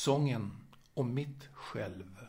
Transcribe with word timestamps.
sången 0.00 0.52
om 0.94 1.14
mitt 1.14 1.48
själv. 1.52 2.26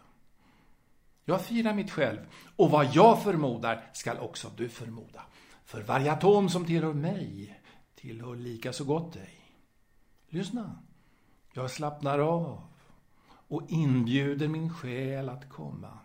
Jag 1.26 1.46
firar 1.46 1.74
mitt 1.74 1.92
själv 1.92 2.20
och 2.56 2.72
vad 2.72 2.96
jag 2.96 3.24
förmodar 3.24 3.90
skall 3.94 4.18
också 4.18 4.52
du 4.58 4.70
förmoda. 4.70 5.22
För 5.66 5.82
varje 5.82 6.12
atom 6.12 6.50
som 6.50 6.66
tillhör 6.66 6.94
mig 6.94 7.62
tillhör 7.96 8.36
lika 8.36 8.74
så 8.74 8.84
gott 8.84 9.14
dig. 9.14 9.38
Lyssna, 10.28 10.80
jag 11.54 11.72
slappnar 11.72 12.20
av 12.20 12.62
och 13.26 13.70
inbjuder 13.70 14.48
min 14.48 14.74
själ 14.74 15.30
att 15.30 15.50
komma. 15.50 16.00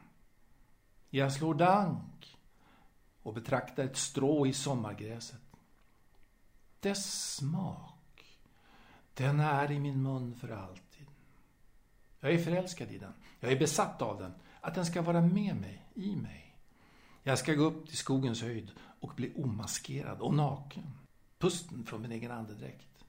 Jag 1.10 1.32
slår 1.32 1.54
dank 1.54 2.36
och 3.22 3.34
betraktar 3.34 3.84
ett 3.84 3.96
strå 3.96 4.46
i 4.46 4.52
sommargräset. 4.52 5.40
Dess 6.80 7.34
smak, 7.34 8.38
den 9.14 9.40
är 9.40 9.70
i 9.70 9.78
min 9.78 10.02
mun 10.02 10.34
för 10.34 10.48
allt. 10.48 10.85
Jag 12.20 12.32
är 12.32 12.38
förälskad 12.38 12.90
i 12.90 12.98
den. 12.98 13.12
Jag 13.40 13.52
är 13.52 13.58
besatt 13.58 14.02
av 14.02 14.18
den. 14.18 14.32
Att 14.60 14.74
den 14.74 14.86
ska 14.86 15.02
vara 15.02 15.20
med 15.20 15.56
mig, 15.56 15.86
i 15.94 16.16
mig. 16.16 16.56
Jag 17.22 17.38
ska 17.38 17.54
gå 17.54 17.64
upp 17.64 17.88
till 17.88 17.96
skogens 17.96 18.42
höjd 18.42 18.70
och 19.00 19.12
bli 19.16 19.32
omaskerad 19.34 20.20
och 20.20 20.34
naken. 20.34 20.98
Pusten 21.38 21.84
från 21.86 22.02
min 22.02 22.12
egen 22.12 22.30
andedräkt. 22.30 23.04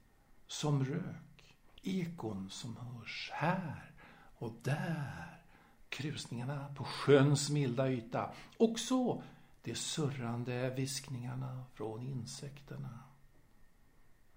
Som 0.46 0.84
rök. 0.84 1.56
Ekon 1.82 2.50
som 2.50 2.76
hörs 2.76 3.30
här 3.34 3.92
och 4.38 4.52
där. 4.62 5.42
Krusningarna 5.88 6.74
på 6.76 6.84
sjöns 6.84 7.50
milda 7.50 7.90
yta. 7.90 8.32
Och 8.56 8.78
så 8.78 9.22
de 9.62 9.74
surrande 9.74 10.70
viskningarna 10.70 11.64
från 11.74 12.02
insekterna. 12.02 12.98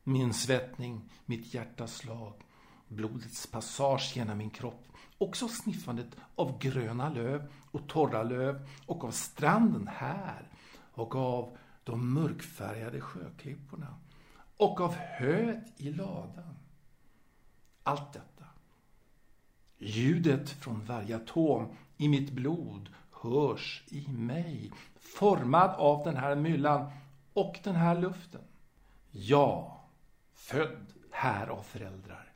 Min 0.03 0.33
svettning, 0.33 1.09
mitt 1.25 1.53
hjärtas 1.53 1.95
slag, 1.95 2.33
blodets 2.91 3.47
passage 3.47 4.11
genom 4.15 4.37
min 4.37 4.49
kropp. 4.49 4.87
Också 5.17 5.47
sniffandet 5.47 6.17
av 6.35 6.59
gröna 6.59 7.09
löv 7.09 7.51
och 7.71 7.87
torra 7.87 8.23
löv 8.23 8.67
och 8.85 9.03
av 9.03 9.11
stranden 9.11 9.89
här 9.93 10.49
och 10.93 11.15
av 11.15 11.57
de 11.83 12.13
mörkfärgade 12.13 13.01
sjöklipporna 13.01 13.95
och 14.57 14.81
av 14.81 14.95
höet 14.95 15.63
i 15.77 15.91
ladan. 15.91 16.57
Allt 17.83 18.13
detta. 18.13 18.45
Ljudet 19.77 20.49
från 20.49 20.85
varje 20.85 21.15
atom 21.15 21.75
i 21.97 22.07
mitt 22.07 22.31
blod 22.31 22.89
hörs 23.11 23.83
i 23.87 24.07
mig, 24.07 24.71
formad 24.99 25.69
av 25.69 26.03
den 26.03 26.17
här 26.17 26.35
myllan 26.35 26.91
och 27.33 27.59
den 27.63 27.75
här 27.75 28.01
luften. 28.01 28.41
Jag. 29.11 29.77
född 30.33 30.93
här 31.11 31.47
av 31.47 31.63
föräldrar, 31.63 32.30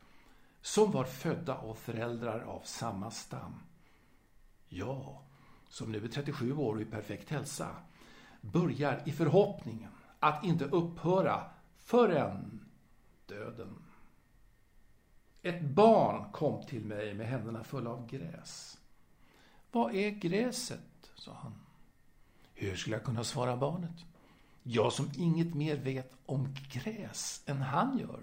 som 0.66 0.92
var 0.92 1.04
födda 1.04 1.56
av 1.58 1.74
föräldrar 1.74 2.40
av 2.40 2.62
samma 2.64 3.12
stam. 3.12 3.60
Jag 4.68 5.18
som 5.70 5.92
nu 5.92 6.04
är 6.04 6.08
37 6.08 6.54
år 6.54 6.76
och 6.76 6.82
i 6.82 6.86
perfekt 6.86 7.30
hälsa, 7.30 7.76
börjar 8.42 9.02
i 9.06 9.12
förhoppningen 9.12 9.92
att 10.20 10.44
inte 10.44 10.66
upphöra 10.66 11.50
förrän 11.78 12.66
döden. 13.26 13.84
Ett 15.42 15.62
barn 15.62 16.32
kom 16.32 16.66
till 16.66 16.86
mig 16.86 17.14
med 17.14 17.28
händerna 17.28 17.64
fulla 17.64 17.90
av 17.90 18.08
gräs. 18.08 18.78
Vad 19.72 19.96
är 19.96 20.10
gräset? 20.10 21.12
sa 21.16 21.34
han. 21.34 21.56
Hur 22.54 22.76
skulle 22.76 22.96
jag 22.96 23.06
kunna 23.06 23.24
svara 23.24 23.58
barnet? 23.58 24.06
Jag 24.64 24.94
som 24.94 25.12
inget 25.18 25.56
mer 25.56 25.76
vet 25.76 26.14
om 26.26 26.56
gräs 26.72 27.44
än 27.46 27.62
han 27.62 27.98
gör. 27.98 28.20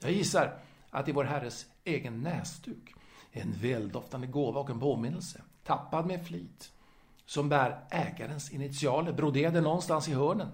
Jag 0.00 0.12
gissar 0.12 0.62
att 0.90 1.08
i 1.08 1.12
vår 1.12 1.24
Herres 1.24 1.66
egen 1.84 2.22
näsduk. 2.22 2.94
En 3.30 3.52
väldoftande 3.52 4.26
gåva 4.26 4.60
och 4.60 4.70
en 4.70 4.80
påminnelse, 4.80 5.42
tappad 5.64 6.06
med 6.06 6.26
flit, 6.26 6.72
som 7.26 7.48
bär 7.48 7.86
ägarens 7.90 8.50
initialer 8.50 9.12
broderade 9.12 9.60
någonstans 9.60 10.08
i 10.08 10.12
hörnen, 10.12 10.48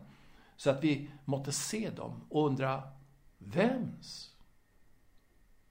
så 0.57 0.71
att 0.71 0.85
vi 0.85 1.11
måtte 1.25 1.53
se 1.53 1.91
dem 1.91 2.25
och 2.29 2.47
undra 2.47 2.83
vems? 3.39 4.31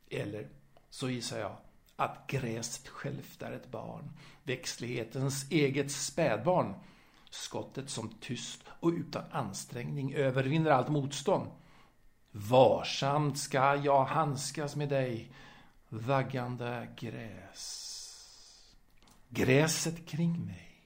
Eller 0.09 0.49
så 0.89 1.09
gissar 1.09 1.39
jag 1.39 1.55
att 1.95 2.27
gräset 2.27 2.87
självt 2.87 3.41
är 3.41 3.51
ett 3.51 3.71
barn, 3.71 4.11
växtlighetens 4.43 5.51
eget 5.51 5.91
spädbarn, 5.91 6.73
skottet 7.29 7.89
som 7.89 8.09
tyst 8.09 8.63
och 8.67 8.89
utan 8.89 9.23
ansträngning 9.31 10.13
övervinner 10.13 10.71
allt 10.71 10.89
motstånd. 10.89 11.49
Varsamt 12.35 13.37
ska 13.37 13.75
jag 13.75 14.05
handskas 14.05 14.75
med 14.75 14.89
dig, 14.89 15.31
vaggande 15.89 16.87
gräs. 16.95 17.89
Gräset 19.29 20.05
kring 20.05 20.45
mig, 20.45 20.81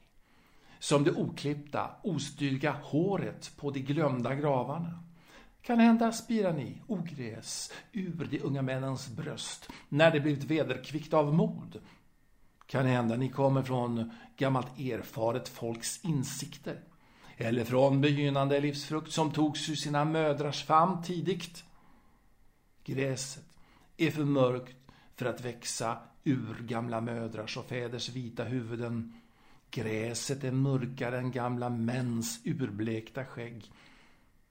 som 0.79 1.03
det 1.03 1.11
oklippta, 1.11 1.91
ostyrga 2.03 2.71
håret 2.71 3.51
på 3.57 3.71
de 3.71 3.79
glömda 3.79 4.35
gravarna. 4.35 5.03
Kan 5.61 5.79
hända 5.79 6.11
spirar 6.11 6.53
ni, 6.53 6.81
ogräs, 6.87 7.73
ur 7.91 8.27
de 8.31 8.41
unga 8.41 8.61
männens 8.61 9.07
bröst, 9.07 9.69
när 9.89 10.11
det 10.11 10.19
blivit 10.19 10.43
vederkvickt 10.43 11.13
av 11.13 11.33
mod. 11.33 11.81
Kan 12.65 12.85
hända 12.85 13.15
ni 13.15 13.29
kommer 13.29 13.63
från 13.63 14.11
gammalt 14.37 14.79
erfaret 14.79 15.49
folks 15.49 16.03
insikter, 16.03 16.79
eller 17.37 17.65
från 17.65 18.01
begynnande 18.01 18.59
livsfrukt 18.59 19.11
som 19.11 19.31
togs 19.31 19.69
ur 19.69 19.75
sina 19.75 20.05
mödrars 20.05 20.63
famn 20.63 21.03
tidigt. 21.03 21.63
Gräset 22.83 23.45
är 23.97 24.11
för 24.11 24.23
mörkt 24.23 24.77
för 25.15 25.25
att 25.25 25.41
växa 25.41 25.97
ur 26.23 26.55
gamla 26.59 27.01
mödrars 27.01 27.57
och 27.57 27.65
fäders 27.65 28.09
vita 28.09 28.43
huvuden. 28.43 29.13
Gräset 29.71 30.43
är 30.43 30.51
mörkare 30.51 31.17
än 31.17 31.31
gamla 31.31 31.69
mäns 31.69 32.41
urblekta 32.45 33.25
skägg 33.25 33.71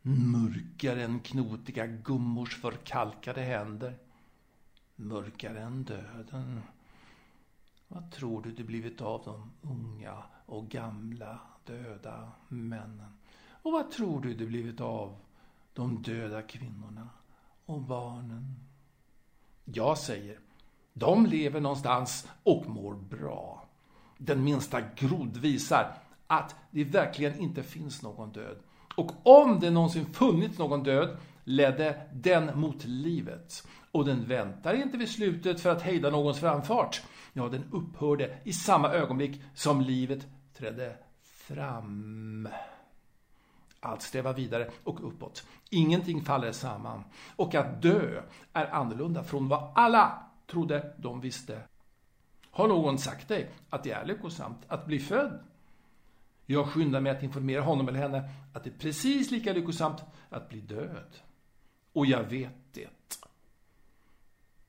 mörkare 0.06 1.04
än 1.04 1.20
knotiga 1.20 1.86
gummors 1.86 2.56
förkalkade 2.56 3.40
händer. 3.40 3.98
Mörkare 4.96 5.60
än 5.60 5.84
döden. 5.84 6.60
Vad 7.88 8.12
tror 8.12 8.42
du 8.42 8.52
det 8.52 8.64
blivit 8.64 9.00
av 9.00 9.22
de 9.24 9.52
unga 9.62 10.22
och 10.46 10.68
gamla 10.68 11.40
döda 11.66 12.32
männen? 12.48 13.12
Och 13.62 13.72
vad 13.72 13.90
tror 13.90 14.20
du 14.20 14.34
det 14.34 14.46
blivit 14.46 14.80
av 14.80 15.16
de 15.72 16.02
döda 16.02 16.42
kvinnorna 16.42 17.08
och 17.66 17.80
barnen? 17.80 18.54
Jag 19.64 19.98
säger, 19.98 20.38
de 20.92 21.26
lever 21.26 21.60
någonstans 21.60 22.28
och 22.42 22.68
mår 22.68 22.94
bra. 22.94 23.68
Den 24.18 24.44
minsta 24.44 24.80
grod 24.80 25.36
visar 25.36 25.94
att 26.26 26.54
det 26.70 26.84
verkligen 26.84 27.40
inte 27.40 27.62
finns 27.62 28.02
någon 28.02 28.32
död. 28.32 28.56
Och 28.96 29.12
om 29.22 29.60
det 29.60 29.70
någonsin 29.70 30.06
funnits 30.06 30.58
någon 30.58 30.82
död 30.82 31.16
ledde 31.44 32.08
den 32.12 32.60
mot 32.60 32.84
livet. 32.84 33.66
Och 33.90 34.04
den 34.04 34.24
väntar 34.24 34.74
inte 34.74 34.98
vid 34.98 35.08
slutet 35.08 35.60
för 35.60 35.70
att 35.70 35.82
hejda 35.82 36.10
någons 36.10 36.40
framfart. 36.40 37.02
Ja, 37.32 37.48
den 37.48 37.64
upphörde 37.72 38.38
i 38.44 38.52
samma 38.52 38.92
ögonblick 38.92 39.42
som 39.54 39.80
livet 39.80 40.26
trädde 40.54 40.96
fram. 41.46 42.48
Allt 43.80 44.02
strävar 44.02 44.34
vidare 44.34 44.70
och 44.84 45.08
uppåt. 45.08 45.46
Ingenting 45.70 46.24
faller 46.24 46.52
samman. 46.52 47.04
Och 47.36 47.54
att 47.54 47.82
dö 47.82 48.22
är 48.52 48.66
annorlunda 48.66 49.24
från 49.24 49.48
vad 49.48 49.72
alla 49.74 50.22
trodde 50.46 50.94
de 50.98 51.20
visste. 51.20 51.60
Har 52.50 52.68
någon 52.68 52.98
sagt 52.98 53.28
dig 53.28 53.50
att 53.70 53.82
det 53.82 53.90
är 53.90 54.04
lyckosamt 54.04 54.58
att 54.68 54.86
bli 54.86 54.98
född? 54.98 55.38
Jag 56.46 56.66
skyndar 56.66 57.00
mig 57.00 57.12
att 57.12 57.22
informera 57.22 57.62
honom 57.62 57.88
eller 57.88 58.00
henne 58.00 58.30
att 58.54 58.64
det 58.64 58.70
är 58.70 58.78
precis 58.78 59.30
lika 59.30 59.52
lyckosamt 59.52 60.02
att 60.30 60.48
bli 60.48 60.60
död. 60.60 61.16
Och 61.92 62.06
jag 62.06 62.22
vet 62.22 62.54
det. 62.72 62.88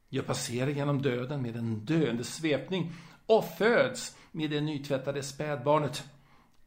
Jag 0.10 0.26
passerar 0.26 0.70
genom 0.70 1.02
döden 1.02 1.42
med 1.42 1.56
en 1.56 1.86
döende 1.86 2.24
svepning 2.24 2.94
och 3.26 3.46
föds 3.46 4.18
med 4.32 4.50
det 4.50 4.62
nytvättade 4.62 5.24
spädbarnet. 5.24 6.04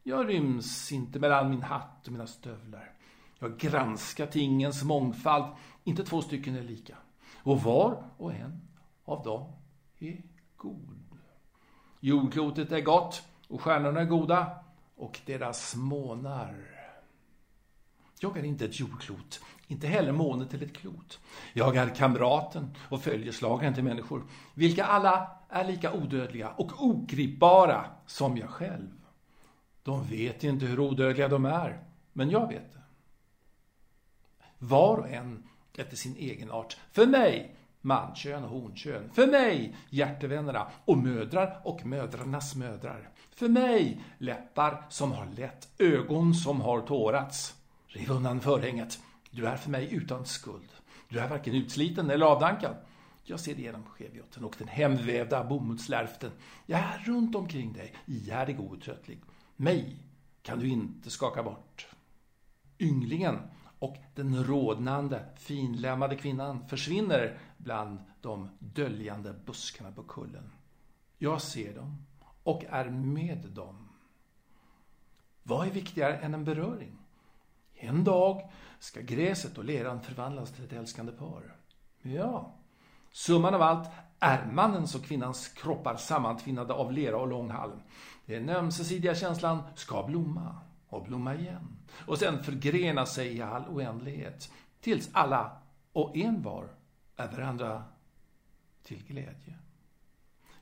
Jag 0.03 0.29
ryms 0.29 0.91
inte 0.91 1.19
mellan 1.19 1.49
min 1.49 1.61
hatt 1.63 2.07
och 2.07 2.11
mina 2.11 2.27
stövlar. 2.27 2.91
Jag 3.39 3.57
granskar 3.57 4.25
tingens 4.25 4.83
mångfald. 4.83 5.45
Inte 5.83 6.03
två 6.03 6.21
stycken 6.21 6.55
är 6.55 6.63
lika. 6.63 6.97
Och 7.43 7.61
var 7.61 8.03
och 8.17 8.33
en 8.33 8.61
av 9.05 9.23
dem 9.23 9.53
är 9.99 10.21
god. 10.57 10.97
Jordklotet 11.99 12.71
är 12.71 12.81
gott 12.81 13.23
och 13.47 13.61
stjärnorna 13.61 14.01
är 14.01 14.05
goda 14.05 14.51
och 14.95 15.19
deras 15.25 15.75
månar. 15.75 16.55
Jag 18.19 18.37
är 18.37 18.43
inte 18.43 18.65
ett 18.65 18.79
jordklot, 18.79 19.41
inte 19.67 19.87
heller 19.87 20.11
månen 20.11 20.47
till 20.47 20.63
ett 20.63 20.77
klot. 20.77 21.19
Jag 21.53 21.75
är 21.75 21.95
kamraten 21.95 22.75
och 22.89 23.01
följeslagaren 23.01 23.73
till 23.73 23.83
människor, 23.83 24.23
vilka 24.53 24.85
alla 24.85 25.31
är 25.49 25.65
lika 25.65 25.93
odödliga 25.93 26.49
och 26.49 26.85
ogripbara 26.85 27.85
som 28.05 28.37
jag 28.37 28.49
själv. 28.49 29.00
De 29.83 30.07
vet 30.07 30.43
inte 30.43 30.65
hur 30.65 30.79
odödliga 30.79 31.27
de 31.27 31.45
är, 31.45 31.83
men 32.13 32.29
jag 32.29 32.47
vet 32.47 32.73
det. 32.73 32.81
Var 34.57 34.97
och 34.97 35.09
en 35.09 35.43
efter 35.77 35.95
sin 35.95 36.15
egen 36.15 36.51
art. 36.51 36.77
För 36.91 37.05
mig 37.05 37.55
mankön 37.81 38.43
och 38.43 38.49
honkön. 38.49 39.09
För 39.13 39.27
mig, 39.27 39.75
hjärtevännerna 39.89 40.67
och 40.85 40.97
mödrar 40.97 41.61
och 41.63 41.85
mödrarnas 41.85 42.55
mödrar. 42.55 43.09
För 43.31 43.49
mig, 43.49 44.03
läppar 44.17 44.85
som 44.89 45.11
har 45.11 45.25
lett, 45.25 45.67
ögon 45.77 46.33
som 46.33 46.61
har 46.61 46.81
tårats. 46.81 47.55
Riv 47.87 48.11
undan 48.11 48.39
förhänget. 48.39 48.99
Du 49.31 49.47
är 49.47 49.57
för 49.57 49.69
mig 49.69 49.93
utan 49.93 50.25
skuld. 50.25 50.69
Du 51.09 51.19
är 51.19 51.27
varken 51.27 51.55
utsliten 51.55 52.09
eller 52.09 52.25
avdankad. 52.25 52.75
Jag 53.23 53.39
ser 53.39 53.59
igenom 53.59 53.83
skevjotten 53.83 54.43
och 54.43 54.55
den 54.57 54.67
hemvävda 54.67 55.43
bomullslärften. 55.43 56.31
Jag 56.65 56.79
är 56.79 57.03
runt 57.05 57.35
omkring 57.35 57.73
dig, 57.73 57.93
ihärdig 58.05 58.59
och 58.59 58.65
outtröttlig. 58.65 59.19
Mig 59.61 59.97
kan 60.41 60.59
du 60.59 60.69
inte 60.69 61.09
skaka 61.09 61.43
bort. 61.43 61.87
Ynglingen 62.79 63.39
och 63.79 63.97
den 64.15 64.43
rodnande, 64.43 65.25
finlämmade 65.35 66.15
kvinnan 66.15 66.67
försvinner 66.67 67.39
bland 67.57 67.99
de 68.21 68.49
döljande 68.59 69.33
buskarna 69.45 69.91
på 69.91 70.03
kullen. 70.03 70.51
Jag 71.17 71.41
ser 71.41 71.75
dem 71.75 72.05
och 72.43 72.63
är 72.69 72.89
med 72.89 73.37
dem. 73.37 73.89
Vad 75.43 75.67
är 75.67 75.71
viktigare 75.71 76.17
än 76.17 76.33
en 76.33 76.45
beröring? 76.45 76.97
En 77.73 78.03
dag 78.03 78.51
ska 78.79 79.01
gräset 79.01 79.57
och 79.57 79.65
leran 79.65 80.01
förvandlas 80.01 80.51
till 80.51 80.63
ett 80.63 80.73
älskande 80.73 81.11
par. 81.11 81.55
Ja, 82.01 82.55
summan 83.11 83.55
av 83.55 83.61
allt 83.61 83.89
är 84.19 84.45
mannens 84.45 84.95
och 84.95 85.03
kvinnans 85.03 85.47
kroppar 85.47 85.95
sammantvinnade 85.95 86.73
av 86.73 86.91
lera 86.91 87.17
och 87.17 87.27
lång 87.27 87.49
halm. 87.49 87.79
Den 88.25 88.49
ömsesidiga 88.49 89.15
känslan 89.15 89.63
ska 89.75 90.03
blomma 90.03 90.55
och 90.87 91.03
blomma 91.03 91.35
igen 91.35 91.77
och 91.93 92.17
sen 92.17 92.43
förgrena 92.43 93.05
sig 93.05 93.37
i 93.37 93.41
all 93.41 93.67
oändlighet 93.67 94.51
tills 94.81 95.09
alla 95.13 95.57
och 95.93 96.17
envar 96.17 96.67
är 97.15 97.27
varandra 97.27 97.83
till 98.83 99.03
glädje. 99.07 99.55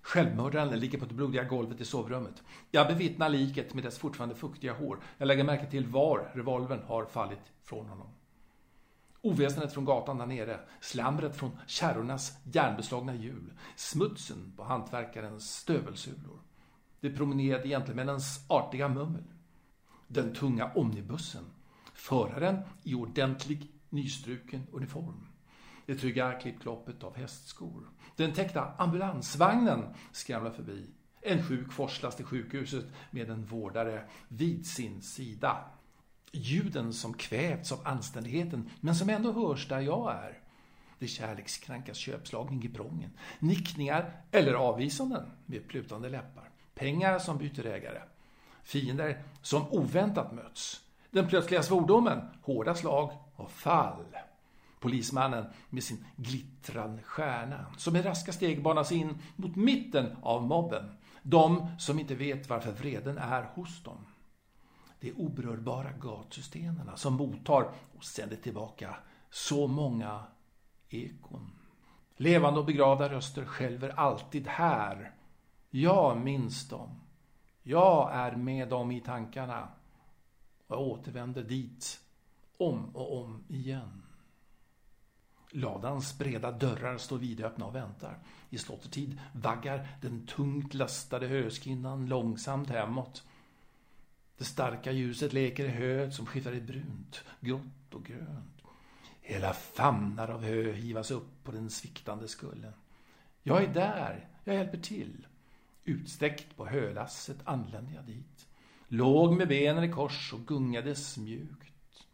Självmördaren 0.01 0.79
ligger 0.79 0.99
på 0.99 1.05
det 1.05 1.13
blodiga 1.13 1.43
golvet 1.43 1.81
i 1.81 1.85
sovrummet. 1.85 2.43
Jag 2.71 2.87
bevittnar 2.87 3.29
liket 3.29 3.73
med 3.73 3.83
dess 3.83 3.97
fortfarande 3.97 4.35
fuktiga 4.35 4.73
hår. 4.73 4.99
Jag 5.17 5.27
lägger 5.27 5.43
märke 5.43 5.65
till 5.71 5.87
var 5.87 6.31
revolvern 6.33 6.81
har 6.87 7.05
fallit 7.05 7.51
från 7.63 7.85
honom. 7.85 8.07
Oväsendet 9.21 9.73
från 9.73 9.85
gatan 9.85 10.17
där 10.17 10.25
nere, 10.25 10.59
slamret 10.81 11.35
från 11.35 11.51
kärrornas 11.67 12.37
järnbeslagna 12.43 13.15
hjul, 13.15 13.53
smutsen 13.75 14.53
på 14.57 14.63
hantverkarens 14.63 15.55
stövelsulor, 15.55 16.39
de 16.99 17.09
promenerade 17.09 17.67
gentlemännens 17.67 18.45
artiga 18.47 18.87
mummel, 18.87 19.23
den 20.07 20.33
tunga 20.33 20.71
omnibussen, 20.73 21.45
föraren 21.93 22.59
i 22.83 22.95
ordentlig 22.95 23.71
nystruken 23.89 24.67
uniform, 24.71 25.27
det 25.85 25.95
trygga 25.95 26.39
klippkloppet 26.39 27.03
av 27.03 27.17
hästskor. 27.17 27.89
Den 28.15 28.33
täckta 28.33 28.73
ambulansvagnen 28.77 29.93
skramlar 30.11 30.51
förbi. 30.51 30.89
En 31.21 31.43
sjuk 31.43 31.71
forslas 31.71 32.15
till 32.15 32.25
sjukhuset 32.25 32.85
med 33.11 33.29
en 33.29 33.45
vårdare 33.45 34.09
vid 34.27 34.65
sin 34.65 35.01
sida. 35.01 35.57
Ljuden 36.31 36.93
som 36.93 37.13
kvävts 37.13 37.71
av 37.71 37.79
anständigheten, 37.83 38.69
men 38.79 38.95
som 38.95 39.09
ändå 39.09 39.31
hörs 39.31 39.67
där 39.67 39.79
jag 39.79 40.11
är. 40.15 40.37
Det 40.99 41.07
kärlekskrankas 41.07 41.97
köpslagning 41.97 42.63
i 42.63 42.69
prången. 42.69 43.11
Nickningar 43.39 44.11
eller 44.31 44.53
avvisanden 44.53 45.31
med 45.45 45.67
plutande 45.67 46.09
läppar. 46.09 46.49
Pengar 46.75 47.19
som 47.19 47.37
byter 47.37 47.65
ägare. 47.65 48.01
Fiender 48.63 49.23
som 49.41 49.67
oväntat 49.69 50.31
möts. 50.33 50.81
Den 51.11 51.27
plötsliga 51.27 51.63
svordomen, 51.63 52.21
hårda 52.41 52.75
slag 52.75 53.11
och 53.35 53.51
fall. 53.51 54.05
Polismannen 54.79 55.45
med 55.69 55.83
sin 55.83 56.05
glittrande 56.15 57.03
stjärna 57.03 57.65
som 57.77 57.95
i 57.95 58.01
raska 58.01 58.31
steg 58.31 58.63
banas 58.63 58.91
in 58.91 59.17
mot 59.35 59.55
mitten 59.55 60.15
av 60.23 60.43
mobben. 60.43 60.91
De 61.21 61.67
som 61.79 61.99
inte 61.99 62.15
vet 62.15 62.49
varför 62.49 62.71
vreden 62.71 63.17
är 63.17 63.43
hos 63.43 63.83
dem. 63.83 64.05
De 64.99 65.13
oberörbara 65.13 65.91
gatstenarna 65.91 66.97
som 66.97 67.13
mottar 67.13 67.71
och 67.97 68.03
sänder 68.03 68.35
tillbaka 68.35 68.95
så 69.29 69.67
många 69.67 70.23
ekon. 70.89 71.51
Levande 72.17 72.59
och 72.59 72.65
begravda 72.65 73.09
röster 73.09 73.45
skälver 73.45 73.89
alltid 73.89 74.47
här. 74.47 75.11
Jag 75.69 76.17
minns 76.17 76.69
dem. 76.69 77.01
Jag 77.63 78.13
är 78.13 78.35
med 78.35 78.69
dem 78.69 78.91
i 78.91 79.01
tankarna. 79.01 79.67
Och 80.67 80.75
jag 80.75 80.81
återvänder 80.81 81.43
dit 81.43 81.99
om 82.57 82.95
och 82.95 83.21
om 83.21 83.43
igen. 83.47 84.03
Ladans 85.51 86.17
breda 86.17 86.51
dörrar 86.51 86.97
står 86.97 87.17
vidöppna 87.17 87.65
och 87.65 87.75
väntar. 87.75 88.19
I 88.49 88.57
slottetid 88.57 89.19
vaggar 89.33 89.87
den 90.01 90.27
tungt 90.27 90.73
lastade 90.73 91.27
höskinnan 91.27 92.05
långsamt 92.05 92.69
hemåt. 92.69 93.23
Det 94.39 94.45
starka 94.45 94.91
ljuset 94.91 95.33
leker 95.33 95.65
i 95.65 95.67
höet 95.67 96.13
som 96.13 96.25
skiftar 96.25 96.53
i 96.53 96.61
brunt, 96.61 97.23
grått 97.39 97.93
och 97.93 98.05
grönt. 98.05 98.61
Hela 99.21 99.53
famnar 99.53 100.27
av 100.27 100.43
hö 100.43 100.71
hivas 100.71 101.11
upp 101.11 101.43
på 101.43 101.51
den 101.51 101.69
sviktande 101.69 102.27
skullen. 102.27 102.73
Jag 103.43 103.63
är 103.63 103.73
där, 103.73 104.27
jag 104.43 104.55
hjälper 104.55 104.77
till. 104.77 105.27
Utsträckt 105.83 106.57
på 106.57 106.67
hölasset 106.67 107.37
anlände 107.43 107.91
jag 107.93 108.05
dit. 108.05 108.47
Låg 108.87 109.37
med 109.37 109.47
benen 109.47 109.83
i 109.83 109.91
kors 109.91 110.33
och 110.33 110.47
gungades 110.47 111.17
mjukt. 111.17 112.05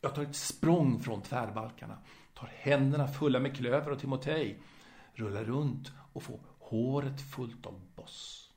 Jag 0.00 0.14
tar 0.14 0.22
ett 0.22 0.36
språng 0.36 1.02
från 1.02 1.22
tvärbalkarna, 1.22 1.98
tar 2.34 2.50
händerna 2.54 3.08
fulla 3.08 3.40
med 3.40 3.56
klöver 3.56 3.90
och 3.90 4.00
timotej, 4.00 4.62
rullar 5.12 5.44
runt 5.44 5.92
och 6.12 6.22
får 6.22 6.40
håret 6.58 7.20
fullt 7.20 7.66
av 7.66 7.80
boss. 7.96 8.47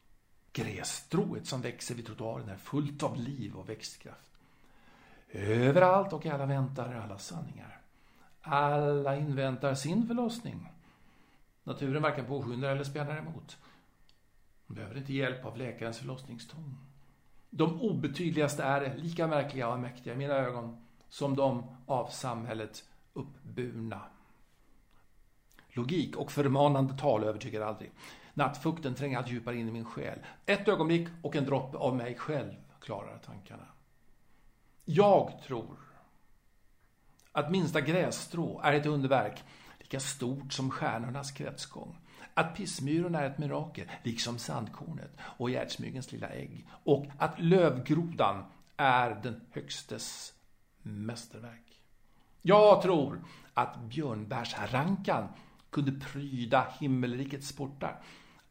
Grässtrået 0.54 1.48
som 1.48 1.62
växer 1.62 1.96
vid 1.96 2.06
trottoaren 2.06 2.50
är 2.50 2.58
fullt 2.58 3.04
av 3.04 3.18
liv 3.18 3.56
och 3.56 3.70
växtkraft. 3.70 4.32
Överallt 5.32 6.14
och 6.14 6.26
alla 6.26 6.46
väntar 6.46 6.94
alla 6.94 7.18
sanningar. 7.18 7.82
Alla 8.42 9.16
inväntar 9.16 9.76
sin 9.76 10.08
förlossning. 10.08 10.70
Naturen 11.64 12.02
varken 12.02 12.26
påskyndar 12.26 12.70
eller 12.70 12.84
spjärnar 12.84 13.18
emot. 13.18 13.58
De 14.68 14.74
behöver 14.74 14.98
inte 14.98 15.14
hjälp 15.14 15.46
av 15.46 15.58
läkarens 15.58 15.98
förlossningstång. 15.98 16.78
De 17.50 17.82
obetydligaste 17.82 18.64
är 18.64 18.98
lika 18.98 19.28
märkliga 19.28 19.70
och 19.70 19.80
mäktiga 19.80 20.14
i 20.14 20.18
mina 20.18 20.34
ögon 20.34 20.86
som 21.10 21.36
de 21.36 21.76
av 21.86 22.08
samhället 22.08 22.84
uppburna. 23.14 24.02
Logik 25.70 26.16
och 26.18 26.32
förmanande 26.32 26.98
tal 26.98 27.24
övertygar 27.24 27.62
aldrig. 27.62 27.92
Nattfukten 28.34 28.96
tränger 28.96 29.18
allt 29.18 29.30
djupare 29.30 29.56
in 29.56 29.68
i 29.68 29.72
min 29.72 29.86
själ. 29.86 30.20
Ett 30.46 30.68
ögonblick 30.68 31.08
och 31.22 31.36
en 31.36 31.46
droppe 31.46 31.78
av 31.78 31.96
mig 31.96 32.16
själv 32.16 32.54
klarar 32.80 33.18
tankarna. 33.18 33.68
Jag 34.86 35.42
tror 35.48 35.78
att 37.32 37.52
minsta 37.52 37.82
grässtrå 37.82 38.62
är 38.64 38.74
ett 38.74 38.86
underverk 38.86 39.44
lika 39.80 40.00
stort 40.00 40.54
som 40.54 40.72
stjärnornas 40.72 41.32
kretsgång. 41.32 41.98
Att 42.34 42.56
pissmyrorna 42.56 43.20
är 43.20 43.30
ett 43.30 43.38
mirakel, 43.38 43.88
liksom 44.04 44.38
sandkornet 44.38 45.12
och 45.20 45.50
gärdsmygens 45.50 46.12
lilla 46.12 46.30
ägg. 46.30 46.68
Och 46.84 47.06
att 47.18 47.40
lövgrodan 47.40 48.44
är 48.78 49.20
den 49.24 49.42
högstes 49.52 50.34
mästerverk. 50.82 51.82
Jag 52.42 52.82
tror 52.82 53.24
att 53.54 53.82
björnbärsrankan 53.82 55.28
kunde 55.70 55.92
pryda 55.92 56.68
himmelrikets 56.80 57.56
portar. 57.56 58.02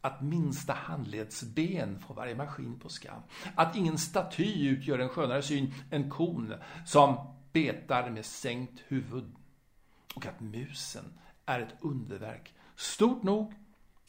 Att 0.01 0.21
minsta 0.21 0.73
handledsben 0.73 1.99
får 1.99 2.15
varje 2.15 2.35
maskin 2.35 2.79
på 2.79 2.89
skam. 2.89 3.21
Att 3.55 3.75
ingen 3.75 3.97
staty 3.97 4.67
utgör 4.67 4.99
en 4.99 5.09
skönare 5.09 5.41
syn 5.41 5.73
än 5.91 6.09
kon 6.09 6.53
som 6.85 7.35
betar 7.51 8.09
med 8.09 8.25
sänkt 8.25 8.79
huvud. 8.87 9.31
Och 10.15 10.25
att 10.25 10.39
musen 10.39 11.05
är 11.45 11.59
ett 11.59 11.75
underverk 11.81 12.53
stort 12.75 13.23
nog 13.23 13.53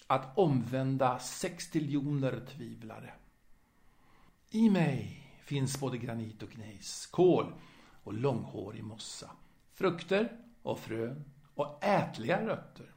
att 0.06 0.38
omvända 0.38 1.18
sextiljoner 1.18 2.46
tvivlare. 2.46 3.14
I 4.50 4.70
mig 4.70 5.28
finns 5.44 5.80
både 5.80 5.98
granit 5.98 6.42
och 6.42 6.50
gnejs, 6.50 7.06
kol 7.06 7.54
och 8.02 8.14
långhårig 8.14 8.84
mossa. 8.84 9.30
Frukter 9.72 10.38
och 10.62 10.78
frön 10.78 11.24
och 11.54 11.84
ätliga 11.84 12.46
rötter. 12.46 12.91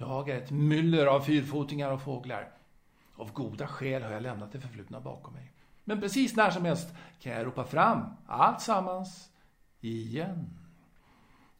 Jag 0.00 0.28
är 0.28 0.38
ett 0.38 0.50
myller 0.50 1.06
av 1.06 1.20
fyrfotingar 1.20 1.90
och 1.90 2.02
fåglar. 2.02 2.52
Av 3.16 3.32
goda 3.32 3.66
skäl 3.66 4.02
har 4.02 4.10
jag 4.10 4.22
lämnat 4.22 4.52
det 4.52 4.60
förflutna 4.60 5.00
bakom 5.00 5.34
mig. 5.34 5.52
Men 5.84 6.00
precis 6.00 6.36
när 6.36 6.50
som 6.50 6.64
helst 6.64 6.94
kan 7.20 7.32
jag 7.32 7.46
ropa 7.46 7.64
fram 7.64 8.04
allt 8.26 8.60
sammans 8.60 9.30
igen. 9.80 10.58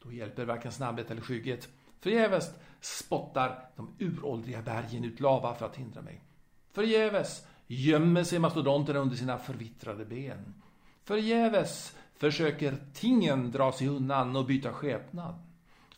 Då 0.02 0.12
hjälper 0.12 0.44
varken 0.44 0.72
snabbhet 0.72 1.10
eller 1.10 1.22
skygghet. 1.22 1.68
Förgäves 2.00 2.54
spottar 2.80 3.68
de 3.76 3.94
uråldriga 3.98 4.62
bergen 4.62 5.04
ut 5.04 5.20
lava 5.20 5.54
för 5.54 5.66
att 5.66 5.76
hindra 5.76 6.02
mig. 6.02 6.24
Förgäves 6.72 7.46
gömmer 7.66 8.24
sig 8.24 8.38
mastodonterna 8.38 8.98
under 8.98 9.16
sina 9.16 9.38
förvittrade 9.38 10.04
ben. 10.04 10.62
Förgäves 11.04 11.96
försöker 12.14 12.76
tingen 12.94 13.50
dra 13.50 13.72
sig 13.72 13.88
undan 13.88 14.36
och 14.36 14.46
byta 14.46 14.72
skepnad. 14.72 15.49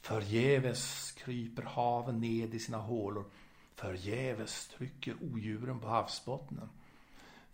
Förgäves 0.02 1.12
kryper 1.12 1.62
haven 1.62 2.20
ned 2.20 2.54
i 2.54 2.58
sina 2.58 2.78
hålor. 2.78 3.30
Förgäves 3.74 4.68
trycker 4.68 5.16
odjuren 5.20 5.80
på 5.80 5.88
havsbottnen. 5.88 6.68